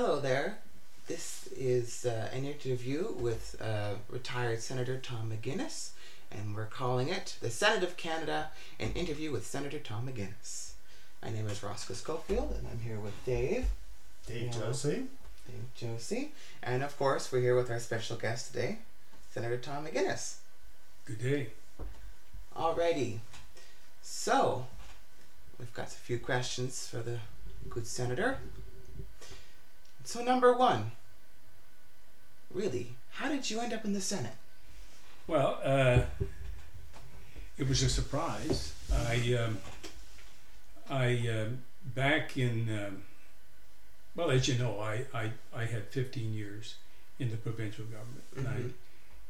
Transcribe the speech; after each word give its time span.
Hello 0.00 0.20
there. 0.20 0.58
This 1.08 1.48
is 1.56 2.06
uh, 2.06 2.28
an 2.32 2.44
interview 2.44 3.14
with 3.18 3.60
uh, 3.60 3.94
retired 4.08 4.62
Senator 4.62 4.96
Tom 4.96 5.28
McInnis, 5.28 5.90
and 6.30 6.54
we're 6.54 6.66
calling 6.66 7.08
it 7.08 7.36
The 7.40 7.50
Senate 7.50 7.82
of 7.82 7.96
Canada 7.96 8.52
An 8.78 8.92
Interview 8.92 9.32
with 9.32 9.44
Senator 9.44 9.80
Tom 9.80 10.06
McInnis. 10.08 10.74
My 11.20 11.30
name 11.32 11.48
is 11.48 11.64
Roscoe 11.64 11.94
Schofield, 11.94 12.54
and 12.56 12.68
I'm 12.68 12.78
here 12.78 13.00
with 13.00 13.12
Dave. 13.26 13.66
Dave 14.24 14.54
Yeah. 14.54 14.60
Josie. 14.60 15.06
Dave 15.48 15.74
Josie. 15.74 16.30
And 16.62 16.84
of 16.84 16.96
course, 16.96 17.32
we're 17.32 17.40
here 17.40 17.56
with 17.56 17.68
our 17.68 17.80
special 17.80 18.16
guest 18.16 18.52
today, 18.52 18.78
Senator 19.32 19.58
Tom 19.58 19.84
McInnis. 19.84 20.36
Good 21.06 21.20
day. 21.20 21.48
Alrighty. 22.56 23.18
So, 24.00 24.68
we've 25.58 25.74
got 25.74 25.88
a 25.88 25.90
few 25.90 26.20
questions 26.20 26.86
for 26.86 26.98
the 26.98 27.18
good 27.68 27.88
senator. 27.88 28.38
So, 30.08 30.22
number 30.24 30.54
one. 30.54 30.92
Really, 32.50 32.94
how 33.10 33.28
did 33.28 33.50
you 33.50 33.60
end 33.60 33.74
up 33.74 33.84
in 33.84 33.92
the 33.92 34.00
Senate? 34.00 34.36
Well, 35.26 35.60
uh, 35.62 36.00
it 37.58 37.68
was 37.68 37.82
a 37.82 37.90
surprise. 37.90 38.72
I, 38.90 39.34
um, 39.34 39.58
I 40.88 41.28
um, 41.28 41.58
back 41.94 42.38
in, 42.38 42.70
um, 42.70 43.02
well, 44.16 44.30
as 44.30 44.48
you 44.48 44.54
know, 44.54 44.80
I, 44.80 45.04
I, 45.12 45.32
I 45.54 45.66
had 45.66 45.88
15 45.88 46.32
years 46.32 46.76
in 47.18 47.30
the 47.30 47.36
provincial 47.36 47.84
government, 47.84 48.24
and 48.34 48.46
Mhm. 48.46 48.72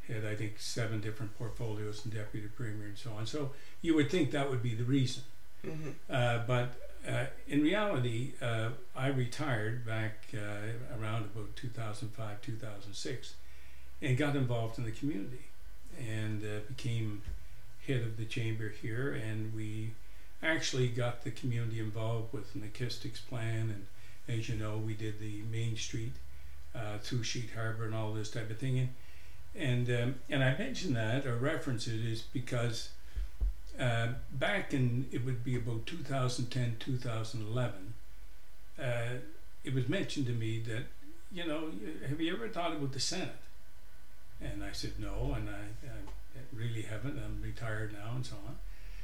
I 0.09 0.12
had, 0.12 0.24
I 0.32 0.37
think, 0.37 0.60
seven 0.60 1.01
different 1.01 1.37
portfolios 1.37 2.04
and 2.04 2.15
deputy 2.15 2.46
premier 2.46 2.87
and 2.87 2.96
so 2.96 3.10
on. 3.15 3.26
So 3.26 3.51
you 3.82 3.96
would 3.96 4.12
think 4.12 4.30
that 4.30 4.48
would 4.48 4.62
be 4.62 4.76
the 4.76 4.84
reason. 4.84 5.24
Mm-hmm. 5.66 5.90
Uh, 6.09 6.38
but 6.46 6.88
uh, 7.07 7.27
in 7.47 7.62
reality, 7.62 8.33
uh, 8.41 8.70
I 8.97 9.09
retired 9.09 9.87
back 9.87 10.27
uh, 10.34 10.98
around 11.01 11.24
about 11.24 11.57
2005, 11.57 12.43
2006, 12.43 13.34
and 14.01 14.16
got 14.16 14.37
involved 14.37 14.79
in 14.79 14.85
the 14.85 14.90
community 14.90 15.46
and 15.99 16.45
uh, 16.45 16.60
became 16.68 17.23
head 17.87 18.02
of 18.02 18.16
the 18.16 18.24
chamber 18.24 18.68
here. 18.68 19.13
And 19.13 19.55
we 19.55 19.93
actually 20.43 20.88
got 20.88 21.24
the 21.24 21.30
community 21.30 21.80
involved 21.80 22.32
with 22.32 22.55
an 22.55 22.63
acoustics 22.63 23.21
plan. 23.21 23.87
And 24.29 24.38
as 24.38 24.49
you 24.49 24.57
know, 24.57 24.79
we 24.79 24.95
did 24.95 25.21
the 25.21 25.43
Main 25.51 25.77
Street 25.77 26.12
uh, 26.74 26.99
through 27.02 27.23
Sheet 27.24 27.51
Harbor 27.55 27.85
and 27.85 27.95
all 27.95 28.12
this 28.12 28.30
type 28.30 28.51
of 28.51 28.59
thing. 28.59 28.79
And 28.79 28.88
and, 29.55 29.90
um, 29.90 30.15
and 30.29 30.45
I 30.45 30.57
mention 30.57 30.95
that 30.95 31.27
or 31.27 31.37
reference 31.37 31.87
it 31.88 32.01
is 32.05 32.23
because 32.23 32.90
uh, 33.79 34.09
back 34.32 34.74
in 34.74 35.07
it 35.12 35.24
would 35.24 35.45
be 35.45 35.57
about 35.57 35.87
2010 35.87 36.76
2011 36.80 37.95
uh, 38.79 38.84
it 39.65 39.74
was 39.74 39.88
mentioned 39.88 40.26
to 40.26 40.32
me 40.32 40.60
that 40.60 40.84
you 41.32 41.46
know 41.46 41.71
have 42.09 42.21
you 42.21 42.34
ever 42.34 42.49
thought 42.49 42.73
about 42.73 42.93
the 42.93 43.01
senate? 43.01 43.37
And 44.40 44.65
i 44.65 44.73
said 44.73 44.93
no 44.99 45.34
and 45.37 45.49
i, 45.49 45.87
I 45.87 46.40
really 46.52 46.82
haven't 46.82 47.18
i'm 47.18 47.40
retired 47.43 47.93
now 47.93 48.12
and 48.15 48.24
so 48.26 48.37
on. 48.46 48.56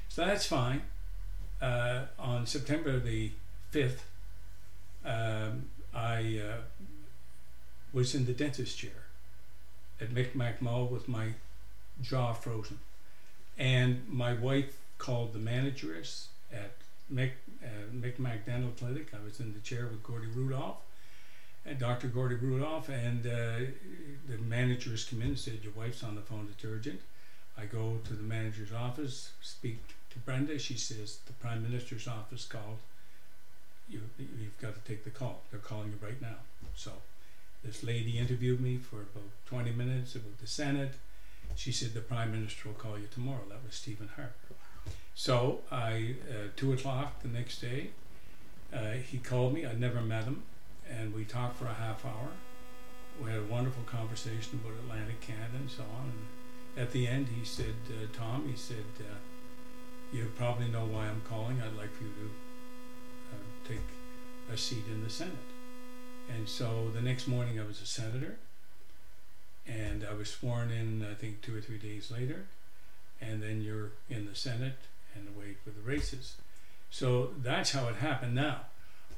So 0.09 0.25
that's 0.25 0.47
fine. 0.47 0.83
Uh, 1.63 2.07
on 2.19 2.47
september 2.47 2.99
the 2.99 3.31
5th 3.73 4.01
um, 5.05 5.67
i 5.95 6.41
uh, 6.45 6.61
was 7.93 8.15
in 8.15 8.27
the 8.27 8.33
dentist 8.33 8.77
chair 8.77 9.05
at 10.01 10.13
micmac 10.13 10.61
mall 10.61 10.87
with 10.87 11.09
my 11.09 11.29
jaw 12.03 12.33
frozen 12.33 12.81
and 13.59 14.09
my 14.09 14.33
wife 14.33 14.79
called 14.99 15.33
the 15.33 15.39
manageress 15.39 16.29
at 16.53 16.73
Mick, 17.13 17.33
uh, 17.63 18.39
Dental 18.47 18.71
Clinic. 18.79 19.09
I 19.15 19.25
was 19.25 19.41
in 19.41 19.53
the 19.53 19.61
chair 19.61 19.87
with 19.87 20.03
Gordy 20.03 20.29
Rudolph, 20.35 20.79
and 21.67 21.79
Dr. 21.79 22.09
Gordy 22.09 22.37
Rudolph, 22.37 22.89
and 22.89 23.27
uh, 23.27 23.71
the 24.29 24.39
managers 24.39 25.05
come 25.05 25.23
in 25.23 25.29
and 25.29 25.39
said, 25.39 25.61
Your 25.63 25.73
wife's 25.77 26.03
on 26.03 26.15
the 26.15 26.21
phone, 26.21 26.49
it's 26.51 26.65
urgent. 26.65 27.01
I 27.57 27.67
go 27.67 27.99
to 28.05 28.15
the 28.15 28.23
manager's 28.23 28.73
office, 28.73 29.33
speak 29.41 29.79
to 30.11 30.19
Brenda. 30.19 30.59
She 30.59 30.75
says, 30.75 31.19
The 31.27 31.33
Prime 31.35 31.63
Minister's 31.63 32.09
office 32.09 32.47
called. 32.47 32.79
You, 33.89 34.01
you've 34.19 34.59
got 34.61 34.75
to 34.75 34.81
take 34.81 35.05
the 35.05 35.11
call. 35.11 35.43
They're 35.51 35.61
calling 35.61 35.89
you 35.89 36.07
right 36.07 36.21
now. 36.21 36.37
So 36.75 36.93
this 37.63 37.83
lady 37.83 38.19
interviewed 38.19 38.61
me 38.61 38.79
for 38.79 38.97
about 38.97 39.31
20 39.47 39.73
minutes 39.73 40.15
about 40.15 40.39
the 40.39 40.47
Senate. 40.47 40.95
She 41.57 41.73
said 41.73 41.95
the 41.95 42.01
Prime 42.01 42.33
Minister 42.33 42.69
will 42.69 42.75
call 42.75 42.99
you 42.99 43.07
tomorrow. 43.07 43.43
That 43.49 43.65
was 43.65 43.75
Stephen 43.75 44.09
Harper. 44.17 44.55
So 45.15 45.61
I, 45.71 46.17
uh, 46.29 46.49
two 46.57 46.73
o'clock 46.73 47.23
the 47.23 47.29
next 47.29 47.61
day, 47.61 47.91
uh, 48.73 48.93
he 48.93 49.19
called 49.19 49.55
me. 49.55 49.65
I'd 49.65 49.81
never 49.81 50.01
met 50.01 50.25
him, 50.25 50.43
and 50.91 51.15
we 51.15 51.25
talked 51.25 51.57
for 51.57 51.67
a 51.67 51.75
half 51.75 52.05
hour. 52.05 52.31
We 53.23 53.31
had 53.31 53.39
a 53.41 53.45
wonderful 53.45 53.85
conversation 53.85 54.61
about 54.61 54.77
Atlantic 54.77 55.21
Canada 55.21 55.55
and 55.55 55.71
so 55.71 55.83
on. 55.83 56.11
And 56.11 56.85
at 56.85 56.93
the 56.93 57.07
end, 57.07 57.29
he 57.29 57.45
said, 57.45 57.77
uh, 57.89 58.07
"Tom," 58.13 58.49
he 58.49 58.57
said, 58.57 58.85
uh, 58.99 59.19
"You 60.13 60.33
probably 60.37 60.67
know 60.67 60.85
why 60.85 61.07
I'm 61.07 61.23
calling. 61.29 61.63
I'd 61.63 61.77
like 61.77 61.93
for 61.95 62.03
you 62.03 62.11
to 62.11 62.31
uh, 63.37 63.69
take 63.69 63.87
a 64.53 64.57
seat 64.57 64.85
in 64.91 65.05
the 65.05 65.11
Senate." 65.11 65.51
And 66.29 66.49
so 66.49 66.91
the 66.93 67.03
next 67.03 67.29
morning, 67.29 67.61
I 67.61 67.65
was 67.65 67.81
a 67.81 67.87
senator 67.87 68.39
and 69.67 70.05
I 70.09 70.15
was 70.15 70.29
sworn 70.31 70.71
in 70.71 71.05
I 71.11 71.15
think 71.15 71.43
two 71.43 71.57
or 71.57 71.61
three 71.61 71.79
days 71.79 72.11
later, 72.11 72.45
and 73.21 73.43
then 73.43 73.63
you're 73.63 73.91
in 74.11 74.27
the 74.27 74.35
Senate 74.35 74.79
and 75.15 75.29
away 75.35 75.55
for 75.65 75.71
the 75.71 75.81
races. 75.81 76.37
So 76.91 77.31
that's 77.43 77.73
how 77.73 77.89
it 77.89 77.97
happened. 77.97 78.35
Now, 78.35 78.63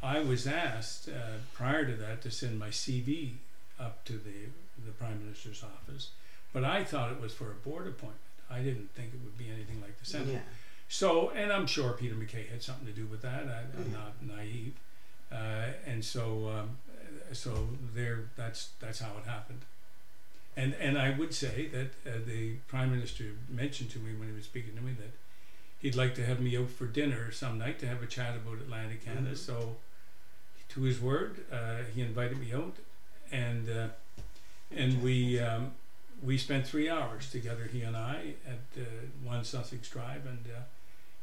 I 0.02 0.20
was 0.20 0.46
asked 0.46 1.08
uh, 1.08 1.38
prior 1.54 1.84
to 1.84 1.94
that 1.96 2.22
to 2.22 2.30
send 2.30 2.58
my 2.58 2.68
CV 2.68 3.34
up 3.80 4.04
to 4.06 4.12
the 4.14 4.50
the 4.84 4.92
Prime 4.92 5.20
Minister's 5.24 5.62
office, 5.64 6.10
but 6.52 6.64
I 6.64 6.84
thought 6.84 7.10
it 7.12 7.20
was 7.20 7.32
for 7.32 7.50
a 7.50 7.54
board 7.54 7.86
appointment. 7.86 8.20
I 8.50 8.60
didn't 8.60 8.90
think 8.94 9.08
it 9.14 9.20
would 9.24 9.36
be 9.36 9.50
anything 9.50 9.80
like 9.80 9.98
the 9.98 10.06
Senate. 10.06 10.34
Yeah. 10.34 10.38
So, 10.88 11.30
and 11.30 11.50
I'm 11.52 11.66
sure 11.66 11.92
Peter 11.94 12.14
MacKay 12.14 12.46
had 12.46 12.62
something 12.62 12.86
to 12.86 12.92
do 12.92 13.06
with 13.06 13.22
that. 13.22 13.42
I, 13.48 13.62
I'm 13.76 13.86
Mhm. 13.86 13.92
not 13.92 14.22
naive, 14.22 14.74
uh, 15.32 15.72
and 15.84 16.04
so 16.04 16.48
um, 16.48 16.78
so 17.32 17.68
there. 17.94 18.30
That's 18.36 18.68
that's 18.78 19.00
how 19.00 19.10
it 19.18 19.28
happened. 19.28 19.62
And 20.56 20.74
and 20.74 20.98
I 20.98 21.10
would 21.10 21.34
say 21.34 21.68
that 21.68 21.90
uh, 22.06 22.18
the 22.26 22.54
prime 22.66 22.90
minister 22.90 23.24
mentioned 23.48 23.90
to 23.90 23.98
me 23.98 24.14
when 24.14 24.28
he 24.28 24.34
was 24.34 24.44
speaking 24.44 24.74
to 24.76 24.82
me 24.82 24.92
that 24.92 25.12
he'd 25.78 25.94
like 25.94 26.14
to 26.14 26.24
have 26.24 26.40
me 26.40 26.56
out 26.56 26.70
for 26.70 26.86
dinner 26.86 27.30
some 27.30 27.58
night 27.58 27.78
to 27.80 27.86
have 27.86 28.02
a 28.02 28.06
chat 28.06 28.34
about 28.36 28.58
Atlantic 28.58 29.04
Canada. 29.04 29.32
Mhm. 29.32 29.36
So, 29.36 29.76
to 30.70 30.82
his 30.82 31.00
word, 31.00 31.44
uh, 31.52 31.82
he 31.94 32.00
invited 32.00 32.38
me 32.38 32.52
out, 32.52 32.76
and 33.30 33.68
uh, 33.68 33.88
and 34.70 35.02
we. 35.02 35.38
Um, 35.40 35.72
we 36.22 36.38
spent 36.38 36.66
three 36.66 36.88
hours 36.88 37.30
together, 37.30 37.68
he 37.70 37.82
and 37.82 37.94
I, 37.94 38.36
at 38.46 38.80
uh, 38.80 38.84
One 39.22 39.44
Sussex 39.44 39.90
Drive, 39.90 40.24
and 40.24 40.46
uh, 40.46 40.60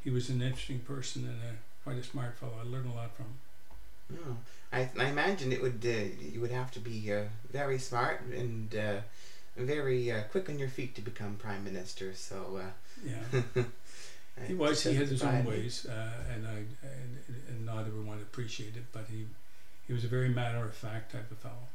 he 0.03 0.11
was 0.11 0.29
an 0.29 0.39
interesting 0.39 0.79
person 0.81 1.23
and 1.25 1.39
a, 1.41 1.55
quite 1.83 1.97
a 1.97 2.03
smart 2.03 2.37
fellow. 2.37 2.53
I 2.59 2.63
learned 2.63 2.91
a 2.91 2.93
lot 2.95 3.15
from 3.15 3.25
him. 3.25 3.33
Oh, 4.11 4.35
I, 4.71 4.89
I 4.97 5.05
imagine 5.09 5.51
it 5.51 5.61
would 5.61 5.83
uh, 5.85 6.23
you 6.33 6.41
would 6.41 6.51
have 6.51 6.71
to 6.71 6.79
be 6.79 7.11
uh, 7.13 7.23
very 7.51 7.77
smart 7.79 8.21
and 8.21 8.73
uh, 8.75 8.97
very 9.57 10.11
uh, 10.11 10.23
quick 10.31 10.49
on 10.49 10.59
your 10.59 10.69
feet 10.69 10.95
to 10.95 11.01
become 11.01 11.35
prime 11.35 11.63
minister. 11.63 12.13
So 12.13 12.59
uh, 12.61 12.71
Yeah, 13.05 13.41
he 14.47 14.53
was. 14.53 14.83
He 14.83 14.95
had 14.95 15.07
his 15.07 15.21
own 15.23 15.29
justified. 15.31 15.47
ways, 15.47 15.85
uh, 15.85 16.33
and 16.33 16.47
I 16.47 16.57
and, 16.83 17.17
and 17.47 17.65
not 17.65 17.85
everyone 17.87 18.17
appreciated 18.19 18.77
it, 18.77 18.85
but 18.91 19.05
he 19.09 19.25
he 19.87 19.93
was 19.93 20.03
a 20.03 20.07
very 20.07 20.29
matter 20.29 20.63
of 20.63 20.73
fact 20.73 21.11
type 21.11 21.29
of 21.31 21.37
fellow. 21.37 21.67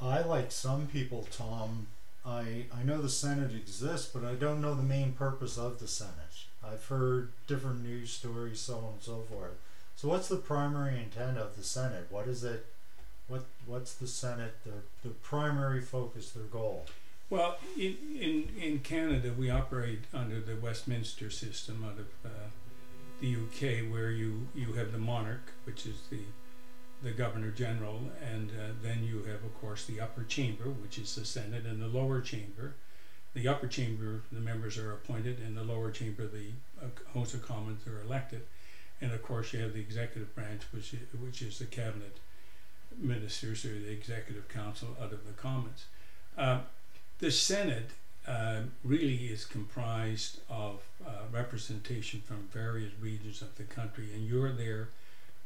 I 0.00 0.20
like 0.22 0.50
some 0.52 0.86
people, 0.86 1.26
Tom. 1.30 1.86
I 2.26 2.66
I 2.74 2.82
know 2.82 3.00
the 3.00 3.08
Senate 3.08 3.52
exists, 3.54 4.10
but 4.12 4.24
I 4.24 4.34
don't 4.34 4.60
know 4.60 4.74
the 4.74 4.82
main 4.82 5.12
purpose 5.12 5.56
of 5.58 5.78
the 5.78 5.88
Senate. 5.88 6.46
I've 6.62 6.84
heard 6.86 7.30
different 7.46 7.82
news 7.84 8.10
stories, 8.10 8.60
so 8.60 8.78
on 8.78 8.92
and 8.94 9.02
so 9.02 9.20
forth. 9.30 9.52
So, 9.96 10.08
what's 10.08 10.28
the 10.28 10.36
primary 10.36 10.98
intent 10.98 11.38
of 11.38 11.56
the 11.56 11.62
Senate? 11.62 12.06
What 12.10 12.26
is 12.26 12.44
it? 12.44 12.66
What 13.28 13.44
what's 13.66 13.94
the 13.94 14.06
Senate? 14.06 14.54
Their 14.64 14.82
their 15.02 15.12
primary 15.22 15.80
focus, 15.80 16.30
their 16.30 16.44
goal. 16.44 16.86
Well, 17.30 17.56
in, 17.76 17.96
in, 18.20 18.48
in 18.60 18.78
Canada, 18.80 19.32
we 19.36 19.48
operate 19.48 20.00
under 20.12 20.40
the 20.40 20.56
Westminster 20.56 21.30
system 21.30 21.82
out 21.84 21.98
of 21.98 22.06
uh, 22.24 22.48
the 23.20 23.34
UK, 23.34 23.90
where 23.90 24.10
you, 24.10 24.46
you 24.54 24.74
have 24.74 24.92
the 24.92 24.98
monarch, 24.98 25.52
which 25.64 25.86
is 25.86 25.96
the 26.10 26.20
the 27.02 27.10
governor 27.10 27.50
general, 27.50 28.00
and 28.32 28.50
uh, 28.50 28.72
then 28.82 29.04
you 29.04 29.18
have, 29.24 29.44
of 29.44 29.60
course, 29.60 29.84
the 29.84 30.00
upper 30.00 30.24
chamber, 30.24 30.64
which 30.64 30.96
is 30.98 31.14
the 31.14 31.24
Senate, 31.24 31.66
and 31.66 31.80
the 31.80 31.86
lower 31.86 32.20
chamber. 32.22 32.74
The 33.34 33.46
upper 33.46 33.66
chamber, 33.66 34.22
the 34.32 34.40
members 34.40 34.78
are 34.78 34.92
appointed, 34.92 35.38
and 35.38 35.54
the 35.54 35.64
lower 35.64 35.90
chamber, 35.90 36.26
the 36.26 36.52
uh, 36.80 36.86
House 37.12 37.34
of 37.34 37.46
Commons, 37.46 37.86
are 37.86 38.00
elected. 38.00 38.42
And 39.04 39.12
of 39.12 39.22
course, 39.22 39.52
you 39.52 39.60
have 39.60 39.74
the 39.74 39.80
executive 39.80 40.34
branch, 40.34 40.62
which 40.72 40.94
is, 40.94 41.00
which 41.20 41.42
is 41.42 41.58
the 41.58 41.66
cabinet 41.66 42.16
ministers 42.96 43.62
or 43.66 43.78
the 43.78 43.92
executive 43.92 44.48
council 44.48 44.96
out 44.98 45.12
of 45.12 45.26
the 45.26 45.32
Commons. 45.32 45.84
Uh, 46.38 46.60
the 47.18 47.30
Senate 47.30 47.90
uh, 48.26 48.60
really 48.82 49.26
is 49.26 49.44
comprised 49.44 50.40
of 50.48 50.80
uh, 51.06 51.10
representation 51.30 52.22
from 52.24 52.48
various 52.50 52.92
regions 52.98 53.42
of 53.42 53.54
the 53.58 53.64
country, 53.64 54.08
and 54.14 54.26
you're 54.26 54.52
there 54.52 54.88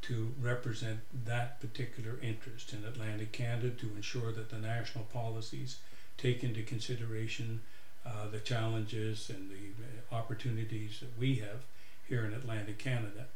to 0.02 0.32
represent 0.40 1.00
that 1.24 1.60
particular 1.60 2.16
interest 2.22 2.72
in 2.72 2.84
Atlantic 2.84 3.32
Canada 3.32 3.70
to 3.70 3.90
ensure 3.96 4.30
that 4.30 4.50
the 4.50 4.58
national 4.58 5.02
policies 5.06 5.78
take 6.16 6.44
into 6.44 6.62
consideration 6.62 7.60
uh, 8.06 8.28
the 8.30 8.38
challenges 8.38 9.28
and 9.28 9.50
the 9.50 10.14
uh, 10.14 10.16
opportunities 10.16 11.00
that 11.00 11.18
we 11.18 11.36
have 11.36 11.64
here 12.08 12.24
in 12.24 12.32
Atlantic 12.32 12.78
Canada. 12.78 13.26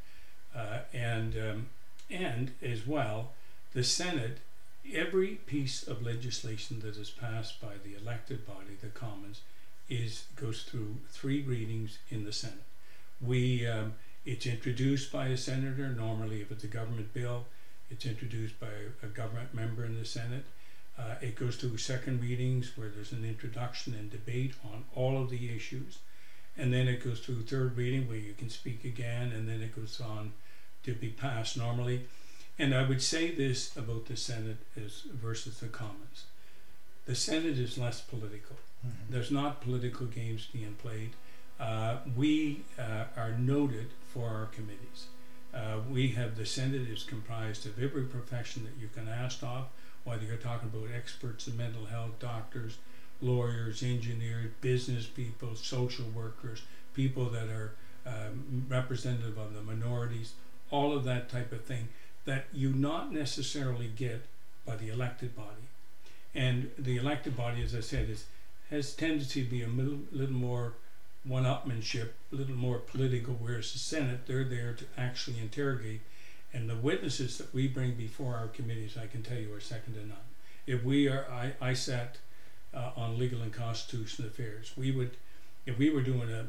Uh, 0.54 0.80
and, 0.92 1.34
um, 1.36 1.66
and 2.10 2.52
as 2.62 2.86
well, 2.86 3.30
the 3.72 3.82
Senate, 3.82 4.38
every 4.94 5.36
piece 5.46 5.82
of 5.82 6.02
legislation 6.02 6.80
that 6.80 6.96
is 6.96 7.10
passed 7.10 7.60
by 7.60 7.74
the 7.82 7.96
elected 7.96 8.46
body, 8.46 8.76
the 8.80 8.88
Commons, 8.88 9.40
is 9.88 10.24
goes 10.36 10.62
through 10.62 10.96
three 11.10 11.42
readings 11.42 11.98
in 12.10 12.24
the 12.24 12.32
Senate. 12.32 12.64
We 13.20 13.66
um, 13.66 13.94
it's 14.24 14.46
introduced 14.46 15.12
by 15.12 15.28
a 15.28 15.36
senator. 15.36 15.88
Normally, 15.88 16.40
if 16.40 16.50
it's 16.50 16.64
a 16.64 16.68
government 16.68 17.12
bill, 17.12 17.46
it's 17.90 18.06
introduced 18.06 18.58
by 18.60 18.68
a, 18.68 19.06
a 19.06 19.08
government 19.08 19.52
member 19.54 19.84
in 19.84 19.98
the 19.98 20.04
Senate. 20.04 20.44
Uh, 20.98 21.14
it 21.20 21.36
goes 21.36 21.56
through 21.56 21.76
second 21.78 22.20
readings 22.20 22.72
where 22.76 22.88
there's 22.88 23.12
an 23.12 23.24
introduction 23.24 23.94
and 23.94 24.10
debate 24.10 24.54
on 24.64 24.84
all 24.94 25.20
of 25.20 25.30
the 25.30 25.54
issues. 25.54 25.98
And 26.56 26.72
then 26.72 26.86
it 26.86 27.02
goes 27.02 27.20
through 27.20 27.42
third 27.42 27.76
reading 27.76 28.08
where 28.08 28.18
you 28.18 28.34
can 28.34 28.50
speak 28.50 28.84
again, 28.84 29.32
and 29.32 29.48
then 29.48 29.62
it 29.62 29.74
goes 29.74 30.00
on 30.00 30.32
to 30.84 30.94
be 30.94 31.08
passed 31.08 31.56
normally. 31.56 32.04
And 32.58 32.74
I 32.74 32.82
would 32.86 33.02
say 33.02 33.30
this 33.30 33.76
about 33.76 34.06
the 34.06 34.16
Senate 34.16 34.58
is 34.76 35.02
versus 35.12 35.60
the 35.60 35.68
Commons. 35.68 36.24
The 37.06 37.14
Senate 37.14 37.58
is 37.58 37.78
less 37.78 38.00
political. 38.00 38.56
Mhm. 38.86 39.10
There's 39.10 39.30
not 39.30 39.60
political 39.60 40.06
games 40.06 40.46
being 40.52 40.74
played. 40.74 41.10
Uh, 41.58 41.98
we 42.16 42.64
uh, 42.78 43.04
are 43.16 43.32
noted 43.38 43.90
for 44.12 44.28
our 44.28 44.46
committees. 44.46 45.06
Uh, 45.54 45.80
we 45.90 46.08
have 46.08 46.36
the 46.36 46.46
Senate 46.46 46.88
is 46.88 47.04
comprised 47.04 47.66
of 47.66 47.82
every 47.82 48.04
profession 48.04 48.64
that 48.64 48.76
you 48.80 48.88
can 48.88 49.08
ask 49.08 49.42
of, 49.42 49.68
whether 50.04 50.24
you're 50.24 50.36
talking 50.36 50.68
about 50.72 50.88
experts 50.94 51.46
in 51.46 51.56
mental 51.56 51.84
health, 51.86 52.18
doctors, 52.18 52.78
lawyers, 53.20 53.82
engineers, 53.82 54.50
business 54.60 55.06
people, 55.06 55.54
social 55.54 56.06
workers, 56.06 56.62
people 56.94 57.26
that 57.26 57.48
are 57.48 57.74
um, 58.06 58.66
representative 58.68 59.38
of 59.38 59.54
the 59.54 59.62
minorities, 59.62 60.32
all 60.72 60.92
of 60.96 61.04
that 61.04 61.28
type 61.28 61.52
of 61.52 61.64
thing 61.64 61.88
that 62.24 62.46
you 62.52 62.70
not 62.70 63.12
necessarily 63.12 63.86
get 63.94 64.26
by 64.66 64.74
the 64.74 64.88
elected 64.88 65.36
body. 65.36 65.68
And 66.34 66.70
the 66.78 66.96
elected 66.96 67.36
body, 67.36 67.62
as 67.62 67.74
I 67.74 67.80
said, 67.80 68.08
is 68.10 68.24
has 68.70 68.94
tendency 68.94 69.44
to 69.44 69.50
be 69.50 69.62
a 69.62 69.68
little, 69.68 69.98
little 70.10 70.34
more 70.34 70.72
one-upmanship, 71.24 72.08
a 72.32 72.34
little 72.34 72.56
more 72.56 72.78
political, 72.78 73.34
whereas 73.34 73.72
the 73.72 73.78
Senate, 73.78 74.26
they're 74.26 74.44
there 74.44 74.72
to 74.72 74.84
actually 74.96 75.38
interrogate. 75.38 76.00
And 76.54 76.68
the 76.68 76.76
witnesses 76.76 77.38
that 77.38 77.52
we 77.52 77.68
bring 77.68 77.94
before 77.94 78.34
our 78.34 78.48
committees, 78.48 78.96
I 78.96 79.06
can 79.06 79.22
tell 79.22 79.36
you, 79.38 79.52
are 79.54 79.60
second 79.60 79.94
to 79.94 80.00
none. 80.00 80.16
If 80.66 80.82
we 80.84 81.06
are, 81.06 81.26
I, 81.30 81.52
I 81.60 81.74
sat 81.74 82.16
uh, 82.74 82.90
on 82.96 83.18
legal 83.18 83.42
and 83.42 83.52
constitutional 83.52 84.28
affairs, 84.28 84.72
we 84.76 84.90
would, 84.90 85.16
if 85.64 85.78
we 85.78 85.90
were 85.90 86.00
doing 86.00 86.28
a, 86.30 86.44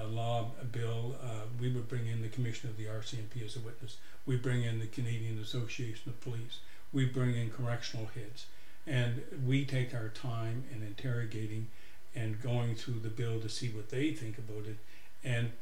a, 0.00 0.04
a 0.04 0.06
law 0.06 0.50
bill, 0.72 1.16
uh, 1.22 1.46
we 1.60 1.70
would 1.70 1.88
bring 1.88 2.06
in 2.06 2.22
the 2.22 2.28
commissioner 2.28 2.70
of 2.70 2.76
the 2.78 2.86
RCMP 2.86 3.44
as 3.44 3.56
a 3.56 3.60
witness. 3.60 3.98
We 4.24 4.36
bring 4.36 4.62
in 4.62 4.78
the 4.78 4.86
Canadian 4.86 5.38
Association 5.38 6.10
of 6.10 6.20
Police. 6.20 6.60
We 6.92 7.04
bring 7.04 7.36
in 7.36 7.50
correctional 7.50 8.06
heads, 8.14 8.46
and 8.86 9.22
we 9.46 9.64
take 9.64 9.94
our 9.94 10.08
time 10.08 10.64
in 10.74 10.82
interrogating 10.82 11.68
and 12.14 12.40
going 12.40 12.74
through 12.74 13.00
the 13.00 13.10
bill 13.10 13.40
to 13.40 13.48
see 13.48 13.68
what 13.68 13.90
they 13.90 14.12
think 14.12 14.38
about 14.38 14.66
it. 14.66 14.78
And 15.22 15.52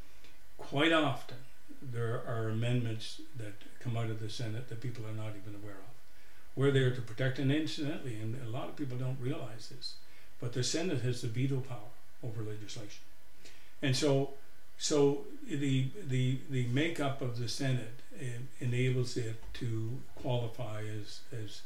quite 0.57 0.93
often, 0.93 1.37
there 1.81 2.21
are 2.25 2.47
amendments 2.47 3.19
that 3.35 3.53
come 3.79 3.97
out 3.97 4.09
of 4.09 4.21
the 4.21 4.29
Senate 4.29 4.69
that 4.69 4.79
people 4.79 5.05
are 5.05 5.13
not 5.13 5.33
even 5.35 5.59
aware 5.61 5.73
of. 5.73 5.93
We're 6.55 6.71
there 6.71 6.93
to 6.93 7.01
protect, 7.01 7.39
and 7.39 7.51
incidentally, 7.51 8.15
and 8.15 8.39
a 8.45 8.49
lot 8.49 8.69
of 8.69 8.75
people 8.75 8.97
don't 8.97 9.19
realize 9.19 9.69
this, 9.69 9.95
but 10.39 10.53
the 10.53 10.63
Senate 10.63 11.01
has 11.01 11.21
the 11.21 11.27
veto 11.27 11.57
power 11.57 11.92
over 12.23 12.41
legislation. 12.41 13.01
And 13.81 13.95
so, 13.95 14.31
so 14.77 15.25
the 15.47 15.87
the 16.07 16.39
the 16.49 16.65
makeup 16.67 17.21
of 17.21 17.39
the 17.39 17.49
Senate 17.49 17.99
eh, 18.19 18.25
enables 18.59 19.17
it 19.17 19.41
to 19.55 19.99
qualify 20.15 20.83
as 20.83 21.21
as 21.31 21.61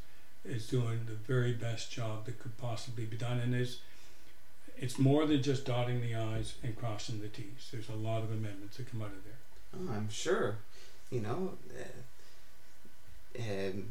as 0.49 0.67
doing 0.67 1.01
the 1.05 1.13
very 1.13 1.53
best 1.53 1.91
job 1.91 2.25
that 2.25 2.39
could 2.39 2.57
possibly 2.57 3.05
be 3.05 3.17
done, 3.17 3.39
and 3.39 3.53
is 3.53 3.79
it's 4.79 4.99
more 4.99 5.25
than 5.25 5.41
just 5.41 5.65
dotting 5.65 6.01
the 6.01 6.15
i's 6.15 6.55
and 6.63 6.75
crossing 6.75 7.21
the 7.21 7.27
t's. 7.27 7.69
There's 7.71 7.89
a 7.89 7.95
lot 7.95 8.23
of 8.23 8.31
amendments 8.31 8.77
that 8.77 8.89
come 8.91 9.01
out 9.01 9.07
of 9.07 9.23
there. 9.23 9.33
Oh, 9.75 9.95
I'm 9.95 10.09
sure. 10.09 10.57
You 11.11 11.21
know, 11.21 11.51
uh, 11.79 13.41
um, 13.41 13.85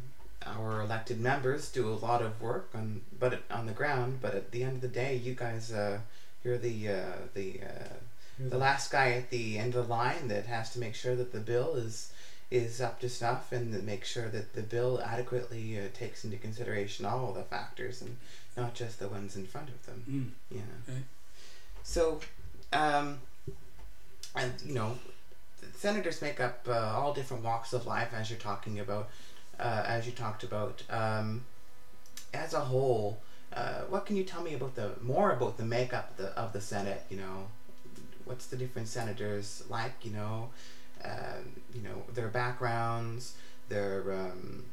our 0.44 0.82
elected 0.82 1.20
members 1.20 1.70
do 1.70 1.88
a 1.88 1.94
lot 1.94 2.22
of 2.22 2.40
work 2.40 2.70
on, 2.74 3.00
but 3.18 3.42
on 3.50 3.66
the 3.66 3.72
ground. 3.72 4.18
But 4.20 4.34
at 4.34 4.52
the 4.52 4.62
end 4.62 4.76
of 4.76 4.80
the 4.80 4.88
day, 4.88 5.16
you 5.16 5.34
guys, 5.34 5.72
uh, 5.72 6.00
you're 6.46 6.58
the 6.58 6.88
uh, 6.88 7.16
the 7.34 7.60
uh, 7.62 7.94
the 8.38 8.58
last 8.58 8.93
guy 8.93 9.12
at 9.12 9.31
the 9.31 9.58
end 9.58 9.75
of 9.75 9.88
the 9.88 9.93
line 9.93 10.28
that 10.28 10.46
has 10.46 10.70
to 10.70 10.78
make 10.78 10.94
sure 10.94 11.16
that 11.16 11.32
the 11.32 11.40
bill 11.40 11.75
is 11.75 12.12
is 12.50 12.81
up 12.81 13.00
to 13.00 13.08
snuff 13.08 13.50
and 13.50 13.84
make 13.84 14.04
sure 14.04 14.28
that 14.28 14.54
the 14.54 14.62
bill 14.62 15.02
adequately 15.04 15.78
uh, 15.78 15.82
takes 15.93 16.25
into 16.25 16.37
consideration 16.37 17.04
all 17.04 17.32
the 17.32 17.43
factors 17.43 18.00
and 18.00 18.16
not 18.56 18.72
just 18.75 19.00
the 19.00 19.08
ones 19.08 19.34
in 19.34 19.44
front 19.44 19.69
of 19.69 19.84
them. 19.87 20.04
Mm. 20.08 20.56
Yeah. 20.56 20.62
Okay. 20.88 21.02
So, 21.82 22.20
um, 22.72 23.19
and 24.37 24.52
you 24.64 24.75
know, 24.75 24.96
senators 25.75 26.22
make 26.22 26.40
up 26.40 26.60
uh, 26.69 26.72
all 26.72 27.12
different 27.12 27.42
walks 27.42 27.72
of 27.72 27.84
life, 27.84 28.14
as 28.14 28.31
you're 28.31 28.38
talking 28.38 28.78
about, 28.78 29.10
uh, 29.58 29.82
as 29.87 30.06
you 30.06 30.12
talked 30.12 30.44
about. 30.44 30.84
Um, 30.88 31.44
as 32.32 32.54
a 32.54 32.60
whole, 32.60 33.19
uh, 33.52 33.82
what 33.88 34.06
can 34.06 34.16
you 34.16 34.25
tell 34.25 34.43
me 34.43 34.54
about 34.54 34.75
the 34.75 34.90
more 35.02 35.32
about 35.32 35.56
the 35.56 35.64
makeup 35.64 36.10
of 36.10 36.16
the, 36.16 36.28
of 36.38 36.52
the 36.52 36.60
Senate? 36.60 37.02
You 37.10 37.19
know, 37.19 37.46
what's 38.25 38.46
the 38.46 38.56
different 38.56 38.88
senators 38.88 39.62
like? 39.69 39.94
You 40.04 40.12
know, 40.12 40.50
um, 41.04 41.52
you 41.75 41.82
know 41.82 42.02
their 42.14 42.28
backgrounds, 42.28 43.37
their 43.69 44.12
um, 44.12 44.64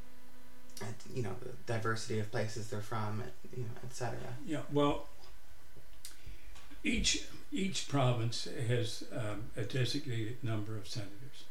you 1.13 1.21
know 1.23 1.35
the 1.41 1.49
diversity 1.71 2.19
of 2.19 2.31
places 2.31 2.69
they're 2.69 2.81
from, 2.81 3.23
you 3.55 3.63
know, 3.63 3.69
etc. 3.85 4.17
Yeah, 4.45 4.61
well, 4.71 5.07
each 6.83 7.25
each 7.51 7.87
province 7.87 8.47
has 8.67 9.03
um, 9.15 9.43
a 9.55 9.61
designated 9.63 10.43
number 10.43 10.75
of 10.75 10.87
senators. 10.87 11.43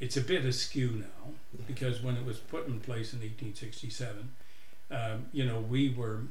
It's 0.00 0.16
a 0.16 0.20
bit 0.20 0.44
askew 0.44 0.90
now 0.90 1.32
Yeah. 1.56 1.64
because 1.66 2.02
when 2.02 2.16
it 2.16 2.26
was 2.26 2.38
put 2.38 2.66
in 2.66 2.80
place 2.80 3.12
in 3.14 3.20
1867, 3.20 4.32
um, 4.90 5.26
you 5.32 5.44
know, 5.44 5.60
we 5.60 5.90
were 5.90 6.22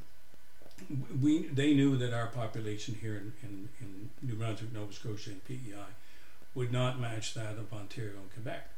we 1.22 1.48
they 1.48 1.74
knew 1.74 1.98
that 1.98 2.14
our 2.14 2.28
population 2.28 2.98
here 3.02 3.16
in, 3.16 3.34
in, 3.42 3.70
in 3.80 4.10
New 4.22 4.36
Brunswick, 4.36 4.74
Nova 4.74 4.94
Scotia, 4.94 5.32
and 5.32 5.46
PEI 5.46 5.94
would 6.56 6.72
not 6.72 7.00
match 7.00 7.34
that 7.34 7.58
of 7.58 7.74
Ontario 7.74 8.14
and 8.22 8.34
Quebec, 8.34 8.70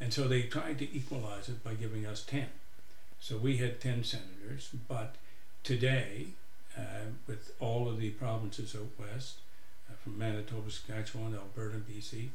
and 0.00 0.12
so 0.12 0.26
they 0.26 0.42
tried 0.42 0.78
to 0.78 0.96
equalize 0.96 1.48
it 1.48 1.62
by 1.62 1.74
giving 1.74 2.06
us 2.06 2.24
ten. 2.24 2.48
So 3.20 3.36
we 3.36 3.58
had 3.58 3.80
ten 3.80 4.04
senators, 4.04 4.70
but 4.88 5.16
today, 5.62 6.28
uh, 6.76 7.12
with 7.26 7.52
all 7.60 7.88
of 7.88 7.98
the 7.98 8.10
provinces 8.10 8.74
out 8.74 8.90
west, 8.98 9.38
uh, 9.90 9.94
from 10.02 10.18
Manitoba, 10.18 10.70
Saskatchewan, 10.70 11.34
Alberta, 11.34 11.78
BC, 11.78 12.28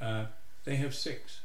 uh, 0.00 0.26
they 0.64 0.76
have 0.76 0.94
six. 0.94 1.40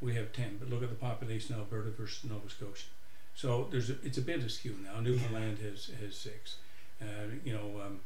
We 0.00 0.14
have 0.14 0.32
ten, 0.32 0.56
but 0.58 0.68
look 0.68 0.82
at 0.82 0.88
the 0.88 0.96
population 0.96 1.54
of 1.54 1.60
Alberta 1.60 1.90
versus 1.90 2.28
Nova 2.28 2.50
Scotia. 2.50 2.86
So 3.34 3.66
there's 3.70 3.90
a, 3.90 3.94
it's 4.04 4.18
a 4.18 4.22
bit 4.22 4.42
askew 4.42 4.76
now. 4.84 5.00
Newfoundland 5.00 5.58
has 5.58 5.90
has 6.00 6.16
six. 6.16 6.56
Uh, 7.00 7.04
you 7.44 7.52
know, 7.52 7.80
um, 7.84 8.00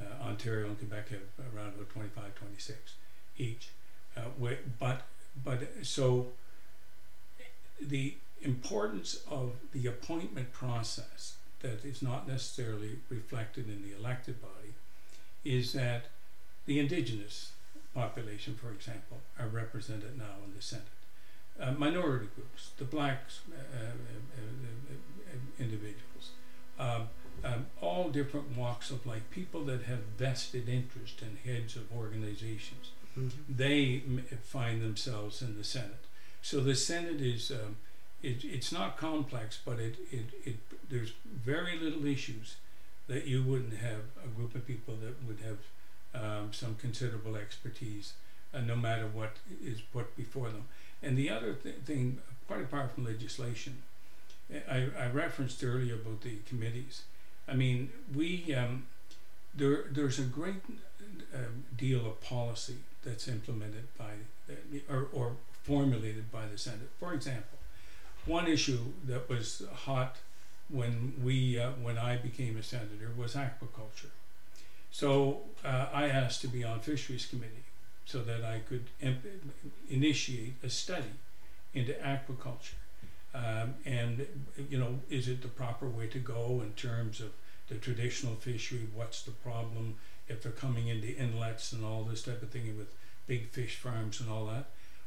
uh, 0.00 0.26
Ontario 0.28 0.66
and 0.66 0.78
Quebec 0.78 1.10
have 1.10 1.54
around 1.54 1.74
about 1.74 1.90
25, 1.90 2.34
26 2.34 2.94
each. 3.38 3.68
Uh, 4.16 4.22
wi- 4.38 4.58
but 4.78 5.02
but 5.44 5.60
so 5.82 6.28
the 7.80 8.14
importance 8.42 9.20
of 9.30 9.52
the 9.72 9.86
appointment 9.86 10.52
process 10.52 11.34
that 11.60 11.84
is 11.84 12.02
not 12.02 12.26
necessarily 12.26 12.98
reflected 13.10 13.68
in 13.68 13.82
the 13.82 13.96
elected 13.96 14.40
body 14.40 14.74
is 15.44 15.72
that 15.72 16.06
the 16.66 16.78
indigenous 16.78 17.52
population, 17.94 18.54
for 18.54 18.70
example, 18.70 19.18
are 19.38 19.46
represented 19.48 20.16
now 20.16 20.36
in 20.44 20.54
the 20.54 20.62
Senate. 20.62 20.84
Uh, 21.60 21.72
minority 21.72 22.28
groups, 22.34 22.70
the 22.78 22.84
blacks, 22.84 23.40
uh, 23.52 23.56
uh, 23.84 23.92
individuals, 25.60 26.30
um, 26.78 27.08
um, 27.44 27.66
all 27.80 28.08
different 28.08 28.56
walks 28.56 28.90
of 28.90 29.06
life, 29.06 29.22
people 29.30 29.64
that 29.64 29.82
have 29.84 30.00
vested 30.18 30.68
interest 30.68 31.22
in 31.22 31.52
heads 31.52 31.76
of 31.76 31.90
organizations 31.92 32.90
Mm-hmm. 33.18 33.28
they 33.48 34.02
m- 34.06 34.24
find 34.44 34.80
themselves 34.80 35.42
in 35.42 35.56
the 35.58 35.64
Senate. 35.64 36.04
So 36.42 36.60
the 36.60 36.76
Senate 36.76 37.20
is 37.20 37.50
um, 37.50 37.76
it, 38.22 38.44
it's 38.44 38.70
not 38.70 38.96
complex, 38.96 39.58
but 39.64 39.80
it, 39.80 39.96
it, 40.12 40.26
it 40.44 40.56
there's 40.88 41.12
very 41.26 41.76
little 41.78 42.06
issues 42.06 42.56
that 43.08 43.26
you 43.26 43.42
wouldn't 43.42 43.78
have 43.78 44.02
a 44.24 44.28
group 44.28 44.54
of 44.54 44.66
people 44.66 44.94
that 45.02 45.14
would 45.26 45.38
have 45.40 46.22
um, 46.22 46.52
some 46.52 46.76
considerable 46.76 47.34
expertise, 47.36 48.12
uh, 48.54 48.60
no 48.60 48.76
matter 48.76 49.06
what 49.06 49.36
is 49.64 49.80
put 49.80 50.16
before 50.16 50.48
them. 50.50 50.66
And 51.02 51.16
the 51.16 51.30
other 51.30 51.54
th- 51.54 51.76
thing, 51.84 52.18
quite 52.46 52.60
apart 52.60 52.92
from 52.94 53.04
legislation, 53.06 53.82
I, 54.70 54.88
I 54.98 55.06
referenced 55.08 55.62
earlier 55.62 55.94
about 55.94 56.22
the 56.22 56.36
committees. 56.48 57.02
I 57.48 57.54
mean, 57.54 57.90
we 58.14 58.54
um, 58.54 58.86
there 59.54 59.84
there's 59.90 60.18
a 60.18 60.24
great 60.24 60.62
uh, 61.34 61.38
deal 61.76 62.06
of 62.06 62.20
policy 62.20 62.76
that's 63.04 63.28
implemented 63.28 63.88
by 63.98 64.12
or, 64.88 65.08
or 65.12 65.36
formulated 65.62 66.30
by 66.30 66.46
the 66.46 66.58
Senate. 66.58 66.90
For 66.98 67.12
example, 67.12 67.58
one 68.26 68.46
issue 68.46 68.92
that 69.06 69.28
was 69.28 69.62
hot 69.72 70.16
when 70.68 71.14
we 71.22 71.58
uh, 71.58 71.70
when 71.82 71.98
I 71.98 72.16
became 72.16 72.56
a 72.56 72.62
senator 72.62 73.10
was 73.16 73.34
aquaculture. 73.34 74.12
So 74.90 75.42
uh, 75.64 75.86
I 75.92 76.08
asked 76.08 76.40
to 76.42 76.48
be 76.48 76.64
on 76.64 76.80
fisheries 76.80 77.26
committee 77.26 77.64
so 78.04 78.22
that 78.22 78.44
I 78.44 78.60
could 78.68 78.86
imp- 79.00 79.26
initiate 79.88 80.54
a 80.64 80.68
study 80.68 81.14
into 81.74 81.92
aquaculture. 81.92 82.79
Um, 83.34 83.74
and 83.84 84.26
you 84.68 84.78
know, 84.78 84.98
is 85.08 85.28
it 85.28 85.42
the 85.42 85.48
proper 85.48 85.88
way 85.88 86.06
to 86.08 86.18
go 86.18 86.60
in 86.64 86.72
terms 86.72 87.20
of 87.20 87.30
the 87.68 87.76
traditional 87.76 88.34
fishery? 88.34 88.88
What's 88.94 89.22
the 89.22 89.30
problem 89.30 89.96
if 90.28 90.42
they're 90.42 90.52
coming 90.52 90.88
into 90.88 91.16
inlets 91.16 91.72
and 91.72 91.84
all 91.84 92.02
this 92.04 92.22
type 92.22 92.42
of 92.42 92.50
thing 92.50 92.76
with 92.76 92.92
big 93.26 93.50
fish 93.50 93.76
farms 93.76 94.20
and 94.20 94.28
all 94.30 94.46
that? 94.46 94.66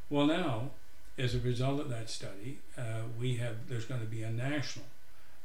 Well, 0.10 0.26
now, 0.28 0.70
as 1.18 1.36
a 1.36 1.40
result 1.40 1.80
of 1.82 1.90
that 1.90 2.10
study, 2.10 2.60
uh, 2.78 3.02
we 3.20 3.36
have 3.38 3.68
there's 3.68 3.86
going 3.86 4.02
to 4.02 4.08
be 4.08 4.24
a 4.24 4.32
national 4.32 4.86